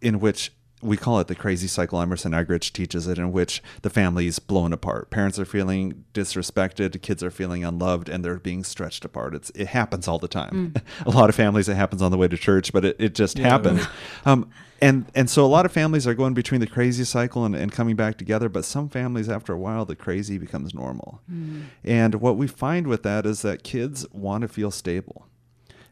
in 0.01 0.21
which 0.21 0.53
we 0.83 0.97
call 0.97 1.21
it 1.21 1.29
the 1.29 1.35
crazy 1.35 1.67
cycle. 1.67 2.01
Emerson 2.01 2.33
Eggerichs 2.33 2.73
teaches 2.73 3.07
it, 3.07 3.19
in 3.19 3.33
which 3.33 3.63
the 3.83 3.91
family 3.91 4.27
is 4.27 4.39
blown 4.39 4.73
apart. 4.73 5.11
Parents 5.11 5.39
are 5.39 5.45
feeling 5.45 6.05
disrespected, 6.15 7.01
kids 7.03 7.23
are 7.23 7.31
feeling 7.31 7.65
unloved, 7.65 8.09
and 8.09 8.25
they're 8.25 8.39
being 8.39 8.65
stretched 8.65 9.05
apart. 9.05 9.35
It's 9.35 9.51
it 9.51 9.69
happens 9.69 10.09
all 10.09 10.19
the 10.19 10.29
time. 10.29 10.73
Mm. 10.75 10.83
a 11.07 11.11
lot 11.11 11.29
of 11.29 11.35
families, 11.35 11.69
it 11.69 11.75
happens 11.75 12.03
on 12.03 12.11
the 12.11 12.17
way 12.17 12.29
to 12.29 12.37
church, 12.37 12.73
but 12.73 12.85
it, 12.85 12.97
it 12.99 13.15
just 13.15 13.39
yeah, 13.39 13.49
happens. 13.49 13.87
Um, 14.25 14.51
and 14.81 15.07
and 15.15 15.29
so 15.29 15.45
a 15.45 15.49
lot 15.49 15.67
of 15.67 15.73
families 15.73 16.07
are 16.07 16.15
going 16.15 16.33
between 16.33 16.61
the 16.61 16.67
crazy 16.67 17.05
cycle 17.05 17.45
and, 17.45 17.55
and 17.55 17.71
coming 17.71 17.97
back 17.97 18.17
together. 18.17 18.49
But 18.49 18.65
some 18.65 18.89
families, 18.89 19.29
after 19.29 19.53
a 19.53 19.59
while, 19.59 19.85
the 19.85 19.97
crazy 19.97 20.39
becomes 20.39 20.75
normal. 20.75 21.21
Mm. 21.31 21.65
And 21.85 22.15
what 22.17 22.37
we 22.37 22.47
find 22.47 22.87
with 22.87 23.03
that 23.03 23.27
is 23.27 23.43
that 23.43 23.63
kids 23.63 24.07
want 24.13 24.43
to 24.43 24.49
feel 24.49 24.71
stable. 24.71 25.27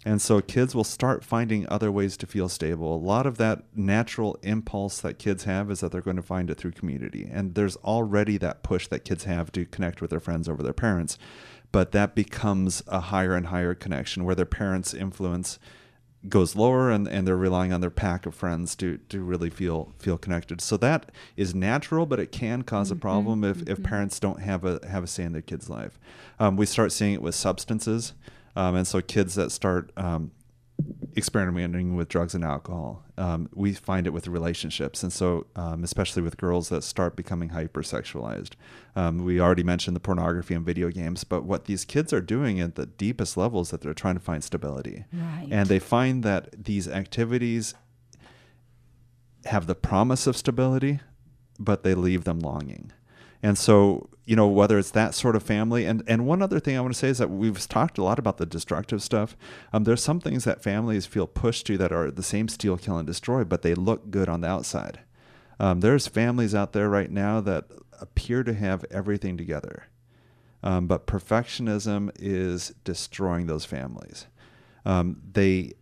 And 0.08 0.22
so 0.22 0.40
kids 0.40 0.74
will 0.74 0.84
start 0.84 1.22
finding 1.22 1.68
other 1.68 1.92
ways 1.92 2.16
to 2.16 2.26
feel 2.26 2.48
stable. 2.48 2.96
A 2.96 2.96
lot 2.96 3.26
of 3.26 3.36
that 3.36 3.64
natural 3.76 4.38
impulse 4.42 5.02
that 5.02 5.18
kids 5.18 5.44
have 5.44 5.70
is 5.70 5.80
that 5.80 5.92
they're 5.92 6.00
going 6.00 6.16
to 6.16 6.22
find 6.22 6.48
it 6.48 6.54
through 6.54 6.72
community. 6.72 7.28
And 7.30 7.54
there's 7.54 7.76
already 7.76 8.38
that 8.38 8.62
push 8.62 8.86
that 8.86 9.04
kids 9.04 9.24
have 9.24 9.52
to 9.52 9.66
connect 9.66 10.00
with 10.00 10.08
their 10.08 10.18
friends 10.18 10.48
over 10.48 10.62
their 10.62 10.72
parents. 10.72 11.18
But 11.72 11.92
that 11.92 12.14
becomes 12.14 12.82
a 12.86 13.00
higher 13.00 13.34
and 13.34 13.48
higher 13.48 13.74
connection 13.74 14.24
where 14.24 14.34
their 14.34 14.46
parents' 14.46 14.94
influence 14.94 15.58
goes 16.26 16.56
lower 16.56 16.90
and, 16.90 17.06
and 17.06 17.28
they're 17.28 17.36
relying 17.36 17.74
on 17.74 17.82
their 17.82 17.90
pack 17.90 18.24
of 18.24 18.34
friends 18.34 18.74
to, 18.76 18.96
to 19.10 19.20
really 19.20 19.50
feel 19.50 19.92
feel 19.98 20.16
connected. 20.16 20.62
So 20.62 20.78
that 20.78 21.12
is 21.36 21.54
natural, 21.54 22.06
but 22.06 22.18
it 22.18 22.32
can 22.32 22.62
cause 22.62 22.88
mm-hmm. 22.88 22.96
a 22.96 23.00
problem 23.00 23.44
if, 23.44 23.58
mm-hmm. 23.58 23.72
if 23.72 23.82
parents 23.82 24.18
don't 24.18 24.40
have 24.40 24.64
a 24.64 24.80
have 24.88 25.04
a 25.04 25.06
say 25.06 25.24
in 25.24 25.32
their 25.32 25.42
kid's 25.42 25.68
life. 25.68 25.98
Um, 26.40 26.56
we 26.56 26.64
start 26.64 26.92
seeing 26.92 27.12
it 27.12 27.20
with 27.20 27.34
substances. 27.34 28.14
Um, 28.58 28.74
and 28.74 28.86
so 28.88 29.00
kids 29.00 29.36
that 29.36 29.52
start 29.52 29.92
um, 29.96 30.32
experimenting 31.16 31.94
with 31.94 32.08
drugs 32.08 32.34
and 32.34 32.44
alcohol, 32.44 33.04
um, 33.16 33.48
we 33.54 33.72
find 33.72 34.04
it 34.04 34.10
with 34.10 34.26
relationships. 34.26 35.04
And 35.04 35.12
so, 35.12 35.46
um, 35.54 35.84
especially 35.84 36.22
with 36.22 36.36
girls 36.36 36.68
that 36.70 36.82
start 36.82 37.14
becoming 37.14 37.50
hypersexualized. 37.50 38.54
Um, 38.96 39.18
we 39.24 39.40
already 39.40 39.62
mentioned 39.62 39.94
the 39.94 40.00
pornography 40.00 40.54
and 40.54 40.66
video 40.66 40.90
games, 40.90 41.22
but 41.22 41.44
what 41.44 41.66
these 41.66 41.84
kids 41.84 42.12
are 42.12 42.20
doing 42.20 42.58
at 42.58 42.74
the 42.74 42.86
deepest 42.86 43.36
levels 43.36 43.70
that 43.70 43.80
they're 43.80 43.94
trying 43.94 44.14
to 44.14 44.20
find 44.20 44.42
stability. 44.42 45.04
Right. 45.12 45.46
And 45.52 45.68
they 45.68 45.78
find 45.78 46.24
that 46.24 46.64
these 46.64 46.88
activities 46.88 47.74
have 49.44 49.68
the 49.68 49.76
promise 49.76 50.26
of 50.26 50.36
stability, 50.36 50.98
but 51.60 51.84
they 51.84 51.94
leave 51.94 52.24
them 52.24 52.40
longing. 52.40 52.92
And 53.42 53.56
so, 53.56 54.08
you 54.24 54.36
know, 54.36 54.48
whether 54.48 54.78
it's 54.78 54.90
that 54.90 55.14
sort 55.14 55.36
of 55.36 55.42
family, 55.42 55.84
and 55.86 56.02
and 56.06 56.26
one 56.26 56.42
other 56.42 56.60
thing 56.60 56.76
I 56.76 56.80
want 56.80 56.92
to 56.92 56.98
say 56.98 57.08
is 57.08 57.18
that 57.18 57.30
we've 57.30 57.66
talked 57.68 57.98
a 57.98 58.04
lot 58.04 58.18
about 58.18 58.38
the 58.38 58.46
destructive 58.46 59.02
stuff. 59.02 59.36
Um, 59.72 59.84
there's 59.84 60.02
some 60.02 60.20
things 60.20 60.44
that 60.44 60.62
families 60.62 61.06
feel 61.06 61.26
pushed 61.26 61.66
to 61.66 61.78
that 61.78 61.92
are 61.92 62.10
the 62.10 62.22
same 62.22 62.48
steal, 62.48 62.76
kill, 62.76 62.98
and 62.98 63.06
destroy, 63.06 63.44
but 63.44 63.62
they 63.62 63.74
look 63.74 64.10
good 64.10 64.28
on 64.28 64.40
the 64.40 64.48
outside. 64.48 65.00
Um, 65.60 65.80
there's 65.80 66.06
families 66.06 66.54
out 66.54 66.72
there 66.72 66.88
right 66.88 67.10
now 67.10 67.40
that 67.40 67.66
appear 68.00 68.44
to 68.44 68.54
have 68.54 68.84
everything 68.90 69.36
together, 69.36 69.86
um, 70.62 70.86
but 70.86 71.06
perfectionism 71.06 72.10
is 72.18 72.74
destroying 72.84 73.46
those 73.46 73.64
families. 73.64 74.26
Um, 74.84 75.20
they 75.32 75.74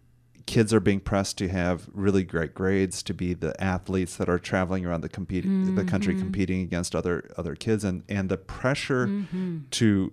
kids 0.47 0.73
are 0.73 0.81
being 0.81 1.01
pressed 1.01 1.37
to 1.39 1.49
have 1.49 1.89
really 1.93 2.23
great 2.23 2.55
grades 2.55 3.03
to 3.03 3.13
be 3.13 3.35
the 3.35 3.61
athletes 3.63 4.17
that 4.17 4.29
are 4.29 4.39
traveling 4.39 4.87
around 4.87 5.01
the 5.01 5.09
competing 5.09 5.51
mm-hmm. 5.51 5.75
the 5.75 5.85
country 5.85 6.15
mm-hmm. 6.15 6.23
competing 6.23 6.61
against 6.63 6.95
other 6.95 7.31
other 7.37 7.55
kids 7.55 7.85
and 7.85 8.03
and 8.09 8.29
the 8.29 8.37
pressure 8.37 9.07
mm-hmm. 9.07 9.59
to 9.71 10.13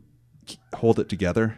hold 0.76 1.00
it 1.00 1.08
together 1.08 1.58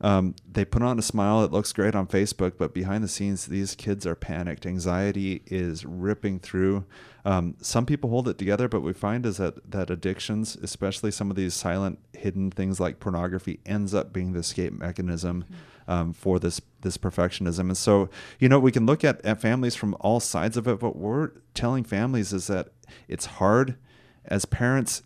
um, 0.00 0.34
they 0.50 0.64
put 0.64 0.82
on 0.82 0.98
a 0.98 1.02
smile 1.02 1.42
it 1.42 1.52
looks 1.52 1.72
great 1.72 1.94
on 1.94 2.06
facebook 2.06 2.52
but 2.58 2.74
behind 2.74 3.02
the 3.02 3.08
scenes 3.08 3.46
these 3.46 3.74
kids 3.74 4.06
are 4.06 4.14
panicked 4.14 4.66
anxiety 4.66 5.42
is 5.46 5.84
ripping 5.84 6.38
through 6.38 6.84
um, 7.24 7.56
some 7.60 7.86
people 7.86 8.10
hold 8.10 8.28
it 8.28 8.38
together 8.38 8.68
but 8.68 8.80
we 8.80 8.92
find 8.92 9.24
is 9.24 9.38
that 9.38 9.70
that 9.70 9.90
addictions 9.90 10.56
especially 10.56 11.10
some 11.10 11.30
of 11.30 11.36
these 11.36 11.54
silent 11.54 11.98
hidden 12.12 12.50
things 12.50 12.78
like 12.78 13.00
pornography 13.00 13.58
ends 13.64 13.94
up 13.94 14.12
being 14.12 14.32
the 14.32 14.40
escape 14.40 14.72
mechanism 14.72 15.44
mm-hmm 15.44 15.54
um, 15.88 16.12
for 16.12 16.38
this 16.38 16.60
this 16.80 16.96
perfectionism. 16.96 17.60
And 17.60 17.76
so, 17.76 18.08
you 18.38 18.48
know, 18.48 18.58
we 18.58 18.72
can 18.72 18.86
look 18.86 19.04
at, 19.04 19.24
at 19.24 19.40
families 19.40 19.74
from 19.74 19.96
all 20.00 20.20
sides 20.20 20.56
of 20.56 20.68
it. 20.68 20.82
What 20.82 20.96
we're 20.96 21.30
telling 21.54 21.84
families 21.84 22.32
is 22.32 22.46
that 22.48 22.68
it's 23.08 23.26
hard. 23.26 23.76
As 24.24 24.44
parents, 24.44 25.02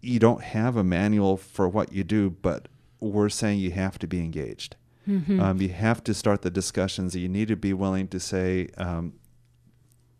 you 0.00 0.18
don't 0.18 0.42
have 0.42 0.76
a 0.76 0.84
manual 0.84 1.36
for 1.36 1.68
what 1.68 1.92
you 1.92 2.04
do, 2.04 2.30
but 2.30 2.68
we're 3.00 3.28
saying 3.28 3.58
you 3.58 3.72
have 3.72 3.98
to 4.00 4.06
be 4.06 4.20
engaged. 4.20 4.76
Mm-hmm. 5.08 5.40
Um, 5.40 5.60
you 5.60 5.70
have 5.70 6.04
to 6.04 6.14
start 6.14 6.42
the 6.42 6.50
discussions. 6.50 7.16
You 7.16 7.28
need 7.28 7.48
to 7.48 7.56
be 7.56 7.72
willing 7.72 8.08
to 8.08 8.20
say, 8.20 8.68
um, 8.76 9.14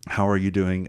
"How 0.08 0.28
are 0.28 0.36
you 0.36 0.50
doing? 0.50 0.88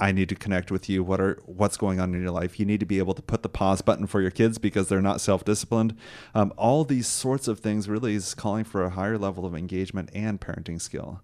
I 0.00 0.12
need 0.12 0.28
to 0.28 0.34
connect 0.34 0.70
with 0.70 0.88
you. 0.88 1.02
What 1.02 1.20
are 1.20 1.40
what's 1.44 1.76
going 1.76 2.00
on 2.00 2.14
in 2.14 2.22
your 2.22 2.30
life? 2.30 2.60
You 2.60 2.66
need 2.66 2.80
to 2.80 2.86
be 2.86 2.98
able 2.98 3.14
to 3.14 3.22
put 3.22 3.42
the 3.42 3.48
pause 3.48 3.82
button 3.82 4.06
for 4.06 4.20
your 4.20 4.30
kids 4.30 4.58
because 4.58 4.88
they're 4.88 5.02
not 5.02 5.20
self-disciplined. 5.20 5.96
Um, 6.34 6.52
all 6.56 6.84
these 6.84 7.06
sorts 7.06 7.48
of 7.48 7.60
things 7.60 7.88
really 7.88 8.14
is 8.14 8.34
calling 8.34 8.64
for 8.64 8.84
a 8.84 8.90
higher 8.90 9.18
level 9.18 9.44
of 9.44 9.54
engagement 9.56 10.10
and 10.14 10.40
parenting 10.40 10.80
skill. 10.80 11.22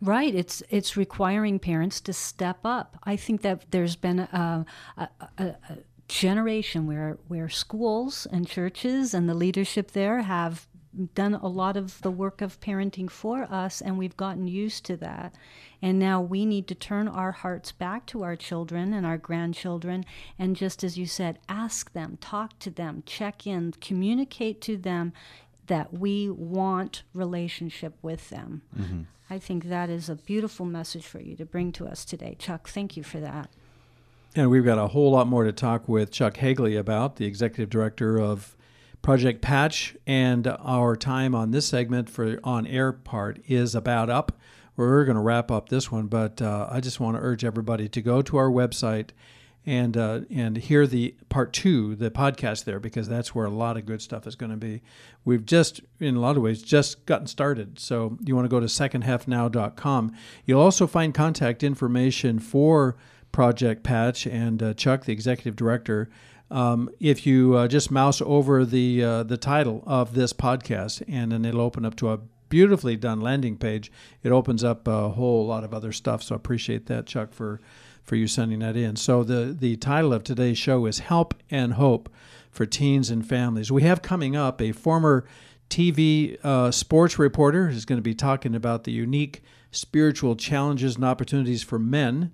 Right. 0.00 0.34
It's 0.34 0.62
it's 0.68 0.96
requiring 0.96 1.58
parents 1.58 2.00
to 2.02 2.12
step 2.12 2.58
up. 2.64 2.98
I 3.04 3.16
think 3.16 3.42
that 3.42 3.70
there's 3.70 3.96
been 3.96 4.20
a, 4.20 4.66
a, 4.96 5.08
a, 5.38 5.44
a 5.44 5.78
generation 6.18 6.86
where 6.86 7.18
where 7.28 7.48
schools 7.48 8.26
and 8.30 8.46
churches 8.46 9.14
and 9.14 9.28
the 9.28 9.34
leadership 9.34 9.92
there 9.92 10.22
have 10.22 10.66
done 11.14 11.34
a 11.34 11.48
lot 11.48 11.76
of 11.76 12.00
the 12.02 12.10
work 12.10 12.42
of 12.42 12.60
parenting 12.60 13.10
for 13.10 13.44
us, 13.50 13.80
and 13.80 13.96
we've 13.96 14.16
gotten 14.16 14.46
used 14.46 14.84
to 14.84 14.96
that. 14.98 15.34
And 15.80 15.98
now 15.98 16.20
we 16.20 16.44
need 16.44 16.68
to 16.68 16.74
turn 16.74 17.08
our 17.08 17.32
hearts 17.32 17.72
back 17.72 18.04
to 18.06 18.22
our 18.22 18.36
children 18.36 18.92
and 18.92 19.06
our 19.06 19.16
grandchildren, 19.16 20.04
and 20.38 20.54
just 20.54 20.84
as 20.84 20.98
you 20.98 21.06
said, 21.06 21.38
ask 21.48 21.92
them, 21.92 22.18
talk 22.20 22.58
to 22.60 22.70
them, 22.70 23.02
check 23.06 23.46
in, 23.46 23.72
communicate 23.80 24.60
to 24.62 24.76
them 24.76 25.12
that 25.66 25.94
we 25.94 26.28
want 26.28 27.04
relationship 27.14 27.94
with 28.02 28.28
them. 28.28 28.62
Mm-hmm. 28.78 29.02
I 29.30 29.38
think 29.38 29.64
that 29.64 29.88
is 29.88 30.10
a 30.10 30.16
beautiful 30.16 30.66
message 30.66 31.06
for 31.06 31.20
you 31.20 31.36
to 31.36 31.46
bring 31.46 31.72
to 31.72 31.86
us 31.86 32.04
today. 32.04 32.36
Chuck, 32.38 32.68
thank 32.68 32.98
you 32.98 33.02
for 33.02 33.18
that. 33.20 33.48
And 34.34 34.48
we've 34.50 34.64
got 34.64 34.78
a 34.78 34.88
whole 34.88 35.10
lot 35.10 35.26
more 35.26 35.44
to 35.44 35.52
talk 35.52 35.88
with 35.88 36.10
Chuck 36.10 36.38
Hagele 36.38 36.78
about, 36.78 37.16
the 37.16 37.26
executive 37.26 37.68
director 37.68 38.18
of 38.18 38.56
Project 39.02 39.42
Patch, 39.42 39.94
and 40.06 40.46
our 40.46 40.96
time 40.96 41.34
on 41.34 41.50
this 41.50 41.66
segment 41.66 42.08
for 42.08 42.38
on 42.42 42.66
air 42.66 42.92
part 42.92 43.40
is 43.46 43.74
about 43.74 44.08
up. 44.08 44.32
We're 44.74 45.04
going 45.04 45.16
to 45.16 45.22
wrap 45.22 45.50
up 45.50 45.68
this 45.68 45.92
one, 45.92 46.06
but 46.06 46.40
uh, 46.40 46.66
I 46.70 46.80
just 46.80 46.98
want 46.98 47.16
to 47.18 47.22
urge 47.22 47.44
everybody 47.44 47.88
to 47.90 48.00
go 48.00 48.22
to 48.22 48.38
our 48.38 48.48
website 48.48 49.10
and 49.66 49.96
uh, 49.96 50.20
and 50.30 50.56
hear 50.56 50.86
the 50.86 51.14
part 51.28 51.52
two, 51.52 51.94
the 51.94 52.10
podcast 52.10 52.64
there, 52.64 52.80
because 52.80 53.08
that's 53.08 53.34
where 53.34 53.44
a 53.44 53.50
lot 53.50 53.76
of 53.76 53.84
good 53.84 54.00
stuff 54.00 54.26
is 54.26 54.34
going 54.34 54.50
to 54.50 54.56
be. 54.56 54.82
We've 55.26 55.44
just, 55.44 55.82
in 56.00 56.16
a 56.16 56.20
lot 56.20 56.36
of 56.36 56.42
ways, 56.42 56.62
just 56.62 57.04
gotten 57.04 57.26
started. 57.26 57.78
So 57.78 58.16
you 58.24 58.34
want 58.34 58.46
to 58.46 58.48
go 58.48 58.60
to 58.60 58.66
secondhalfnow.com. 58.66 60.16
You'll 60.46 60.60
also 60.60 60.86
find 60.86 61.12
contact 61.12 61.62
information 61.62 62.38
for 62.38 62.96
Project 63.32 63.82
Patch 63.82 64.26
and 64.26 64.62
uh, 64.62 64.74
Chuck, 64.74 65.04
the 65.04 65.12
executive 65.12 65.56
director 65.56 66.10
um, 66.52 66.90
if 67.00 67.26
you 67.26 67.54
uh, 67.56 67.66
just 67.66 67.90
mouse 67.90 68.20
over 68.20 68.64
the 68.64 69.02
uh, 69.02 69.22
the 69.22 69.38
title 69.38 69.82
of 69.86 70.14
this 70.14 70.34
podcast, 70.34 71.02
and 71.08 71.32
then 71.32 71.44
it'll 71.46 71.62
open 71.62 71.86
up 71.86 71.96
to 71.96 72.10
a 72.10 72.18
beautifully 72.50 72.94
done 72.94 73.22
landing 73.22 73.56
page. 73.56 73.90
It 74.22 74.30
opens 74.30 74.62
up 74.62 74.86
a 74.86 75.08
whole 75.08 75.46
lot 75.46 75.64
of 75.64 75.72
other 75.72 75.92
stuff. 75.92 76.22
So 76.22 76.34
I 76.34 76.36
appreciate 76.36 76.86
that, 76.86 77.06
Chuck, 77.06 77.32
for 77.32 77.60
for 78.04 78.16
you 78.16 78.26
sending 78.26 78.58
that 78.58 78.76
in. 78.76 78.96
So 78.96 79.24
the 79.24 79.56
the 79.58 79.76
title 79.76 80.12
of 80.12 80.24
today's 80.24 80.58
show 80.58 80.84
is 80.84 80.98
"Help 80.98 81.34
and 81.50 81.72
Hope 81.72 82.12
for 82.50 82.66
Teens 82.66 83.08
and 83.08 83.26
Families." 83.26 83.72
We 83.72 83.82
have 83.82 84.02
coming 84.02 84.36
up 84.36 84.60
a 84.60 84.72
former 84.72 85.24
TV 85.70 86.38
uh, 86.44 86.70
sports 86.70 87.18
reporter 87.18 87.68
who's 87.68 87.86
going 87.86 87.96
to 87.98 88.02
be 88.02 88.14
talking 88.14 88.54
about 88.54 88.84
the 88.84 88.92
unique 88.92 89.42
spiritual 89.70 90.36
challenges 90.36 90.96
and 90.96 91.04
opportunities 91.06 91.62
for 91.62 91.78
men 91.78 92.30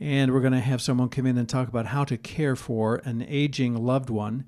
and 0.00 0.32
we're 0.32 0.40
going 0.40 0.52
to 0.52 0.60
have 0.60 0.82
someone 0.82 1.08
come 1.08 1.26
in 1.26 1.38
and 1.38 1.48
talk 1.48 1.68
about 1.68 1.86
how 1.86 2.04
to 2.04 2.16
care 2.16 2.56
for 2.56 2.96
an 3.04 3.24
aging 3.28 3.76
loved 3.76 4.10
one 4.10 4.44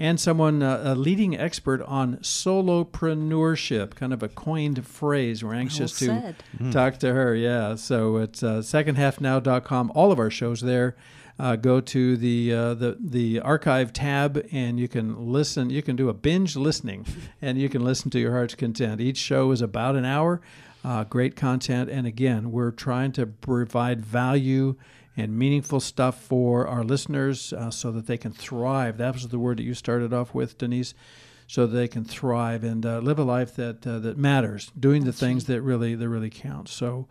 and 0.00 0.18
someone 0.18 0.62
uh, 0.62 0.80
a 0.82 0.94
leading 0.94 1.36
expert 1.36 1.82
on 1.82 2.16
solopreneurship 2.16 3.94
kind 3.94 4.14
of 4.14 4.22
a 4.22 4.28
coined 4.28 4.86
phrase. 4.86 5.44
We're 5.44 5.54
anxious 5.54 6.00
well 6.00 6.34
to 6.56 6.62
mm. 6.64 6.72
talk 6.72 6.98
to 7.00 7.12
her. 7.12 7.34
Yeah. 7.34 7.74
So 7.74 8.16
it's 8.16 8.42
uh, 8.42 8.60
secondhalfnow.com 8.60 9.92
all 9.94 10.10
of 10.10 10.18
our 10.18 10.30
shows 10.30 10.62
there 10.62 10.96
uh, 11.40 11.56
go 11.56 11.80
to 11.80 12.16
the 12.16 12.52
uh, 12.52 12.74
the 12.74 12.96
the 13.00 13.40
archive 13.40 13.92
tab 13.92 14.46
and 14.52 14.78
you 14.78 14.88
can 14.88 15.32
listen. 15.32 15.70
You 15.70 15.82
can 15.82 15.96
do 15.96 16.08
a 16.08 16.14
binge 16.14 16.56
listening 16.56 17.06
and 17.42 17.58
you 17.58 17.68
can 17.68 17.82
listen 17.82 18.10
to 18.12 18.18
your 18.18 18.32
heart's 18.32 18.54
content. 18.54 19.00
Each 19.00 19.18
show 19.18 19.50
is 19.50 19.62
about 19.62 19.96
an 19.96 20.04
hour 20.04 20.40
uh, 20.84 21.04
great 21.04 21.36
content. 21.36 21.90
And 21.90 22.06
again, 22.06 22.50
we're 22.50 22.70
trying 22.70 23.12
to 23.12 23.26
provide 23.26 24.00
value 24.04 24.76
and 25.16 25.36
meaningful 25.38 25.80
stuff 25.80 26.22
for 26.22 26.66
our 26.66 26.84
listeners 26.84 27.52
uh, 27.52 27.70
so 27.70 27.90
that 27.92 28.06
they 28.06 28.16
can 28.16 28.32
thrive. 28.32 28.96
That 28.98 29.14
was 29.14 29.28
the 29.28 29.38
word 29.38 29.58
that 29.58 29.64
you 29.64 29.74
started 29.74 30.12
off 30.12 30.34
with, 30.34 30.56
Denise. 30.56 30.94
So 31.46 31.66
they 31.66 31.88
can 31.88 32.04
thrive 32.04 32.62
and 32.62 32.86
uh, 32.86 33.00
live 33.00 33.18
a 33.18 33.24
life 33.24 33.56
that 33.56 33.84
uh, 33.84 33.98
that 33.98 34.16
matters, 34.16 34.70
doing 34.78 35.04
the 35.04 35.12
things 35.12 35.44
that 35.46 35.62
really 35.62 35.96
that 35.96 36.08
really 36.08 36.30
count. 36.30 36.68
So, 36.68 37.08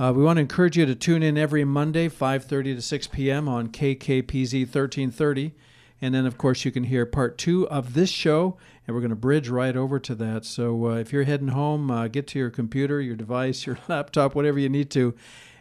Uh, 0.00 0.12
we 0.14 0.22
want 0.22 0.36
to 0.36 0.42
encourage 0.42 0.76
you 0.78 0.86
to 0.86 0.94
tune 0.94 1.24
in 1.24 1.36
every 1.36 1.64
Monday, 1.64 2.08
5:30 2.08 2.76
to 2.76 2.82
6 2.82 3.06
p.m. 3.08 3.48
on 3.48 3.68
KKPZ 3.68 4.60
1330, 4.66 5.54
and 6.00 6.14
then 6.14 6.26
of 6.26 6.38
course 6.38 6.64
you 6.64 6.70
can 6.70 6.84
hear 6.84 7.06
part 7.06 7.38
two 7.38 7.68
of 7.68 7.94
this 7.94 8.10
show, 8.10 8.56
and 8.86 8.94
we're 8.94 9.00
going 9.00 9.10
to 9.10 9.16
bridge 9.16 9.48
right 9.48 9.76
over 9.76 9.98
to 9.98 10.14
that. 10.16 10.44
So 10.44 10.86
uh, 10.86 10.94
if 10.96 11.12
you're 11.12 11.24
heading 11.24 11.48
home, 11.48 11.90
uh, 11.90 12.08
get 12.08 12.26
to 12.28 12.38
your 12.38 12.50
computer, 12.50 13.00
your 13.00 13.16
device, 13.16 13.66
your 13.66 13.78
laptop, 13.88 14.34
whatever 14.34 14.58
you 14.58 14.68
need 14.68 14.90
to, 14.92 15.14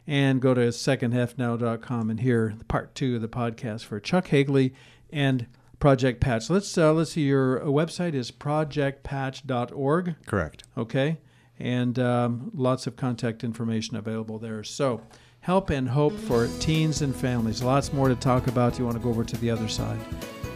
and 0.05 0.41
go 0.41 0.53
to 0.53 0.61
secondhalfnow.com 0.61 2.09
and 2.09 2.19
hear 2.19 2.55
part 2.67 2.95
two 2.95 3.15
of 3.15 3.21
the 3.21 3.27
podcast 3.27 3.83
for 3.83 3.99
Chuck 3.99 4.27
Hagele 4.27 4.73
and 5.11 5.47
Project 5.79 6.21
Patch. 6.21 6.49
Let's 6.49 6.77
uh, 6.77 6.93
let's 6.93 7.11
see. 7.11 7.21
Your 7.21 7.59
website 7.61 8.13
is 8.13 8.31
projectpatch.org. 8.31 10.15
Correct. 10.25 10.63
Okay, 10.75 11.17
and 11.59 11.99
um, 11.99 12.51
lots 12.53 12.87
of 12.87 12.95
contact 12.95 13.43
information 13.43 13.95
available 13.95 14.39
there. 14.39 14.63
So, 14.63 15.01
help 15.47 15.69
and 15.69 15.87
hope 15.87 16.11
for 16.11 16.49
teens 16.59 17.01
and 17.01 17.15
families. 17.15 17.63
Lots 17.63 17.93
more 17.93 18.09
to 18.09 18.15
talk 18.15 18.47
about. 18.47 18.77
You 18.77 18.83
want 18.83 18.97
to 18.97 19.01
go 19.01 19.07
over 19.07 19.23
to 19.23 19.37
the 19.37 19.49
other 19.49 19.69
side. 19.69 19.97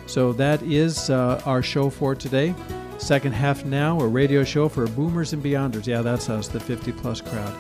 So 0.06 0.34
that 0.34 0.62
is 0.64 1.10
uh, 1.10 1.42
our 1.46 1.64
show 1.64 1.90
for 1.90 2.14
today. 2.14 2.54
Second 2.98 3.32
half 3.32 3.64
now, 3.64 4.02
a 4.02 4.08
radio 4.08 4.44
show 4.44 4.68
for 4.68 4.86
boomers 4.88 5.32
and 5.32 5.42
beyonders. 5.42 5.88
Yeah, 5.88 6.02
that's 6.02 6.30
us, 6.30 6.50
the 6.50 6.60
50 6.60 6.92
plus 6.92 7.22
crowd. 7.22 7.56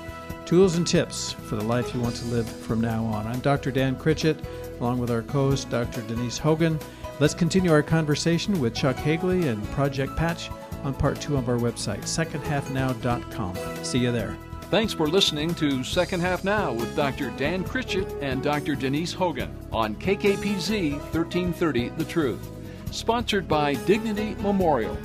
Tools 0.45 0.75
and 0.75 0.85
tips 0.85 1.31
for 1.31 1.55
the 1.55 1.63
life 1.63 1.95
you 1.95 2.01
want 2.01 2.17
to 2.17 2.25
live 2.25 2.49
from 2.49 2.81
now 2.81 3.05
on. 3.05 3.25
I'm 3.25 3.39
Dr. 3.39 3.71
Dan 3.71 3.95
Critchett, 3.95 4.37
along 4.81 4.99
with 4.99 5.09
our 5.09 5.21
co 5.21 5.51
host, 5.51 5.69
Dr. 5.69 6.01
Denise 6.01 6.37
Hogan. 6.37 6.77
Let's 7.21 7.33
continue 7.33 7.71
our 7.71 7.81
conversation 7.81 8.59
with 8.59 8.75
Chuck 8.75 8.97
Hagele 8.97 9.47
and 9.47 9.63
Project 9.71 10.17
Patch 10.17 10.49
on 10.83 10.93
part 10.93 11.21
two 11.21 11.37
of 11.37 11.47
our 11.47 11.57
website, 11.57 12.01
secondhalfnow.com. 12.01 13.55
See 13.85 13.99
you 13.99 14.11
there. 14.11 14.37
Thanks 14.71 14.93
for 14.93 15.09
listening 15.09 15.53
to 15.55 15.83
Second 15.83 16.21
Half 16.21 16.45
Now 16.45 16.71
with 16.71 16.95
Dr. 16.95 17.31
Dan 17.31 17.65
Critchett 17.65 18.07
and 18.21 18.41
Dr. 18.41 18.73
Denise 18.73 19.11
Hogan 19.11 19.53
on 19.69 19.95
KKPZ 19.95 20.93
1330 20.93 21.89
The 21.89 22.05
Truth, 22.05 22.49
sponsored 22.89 23.49
by 23.49 23.73
Dignity 23.73 24.33
Memorial. 24.35 24.97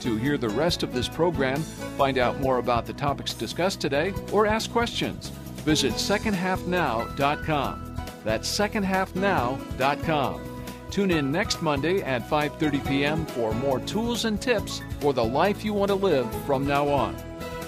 To 0.00 0.16
hear 0.16 0.36
the 0.36 0.48
rest 0.48 0.82
of 0.82 0.92
this 0.92 1.08
program, 1.08 1.60
find 1.96 2.18
out 2.18 2.40
more 2.40 2.58
about 2.58 2.84
the 2.84 2.94
topics 2.94 3.32
discussed 3.32 3.80
today, 3.80 4.12
or 4.32 4.44
ask 4.44 4.72
questions, 4.72 5.28
visit 5.62 5.92
secondhalfnow.com. 5.92 7.96
That's 8.24 8.58
secondhalfnow.com. 8.58 10.64
Tune 10.90 11.10
in 11.12 11.30
next 11.30 11.62
Monday 11.62 12.02
at 12.02 12.28
5:30 12.28 12.88
p.m. 12.88 13.24
for 13.26 13.54
more 13.54 13.78
tools 13.78 14.24
and 14.24 14.42
tips 14.42 14.82
for 14.98 15.12
the 15.12 15.24
life 15.24 15.64
you 15.64 15.74
want 15.74 15.90
to 15.90 15.94
live 15.94 16.28
from 16.44 16.66
now 16.66 16.88
on. 16.88 17.14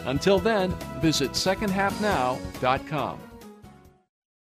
Until 0.09 0.39
then, 0.39 0.71
visit 1.01 1.33
secondhalfnow.com. 1.33 3.28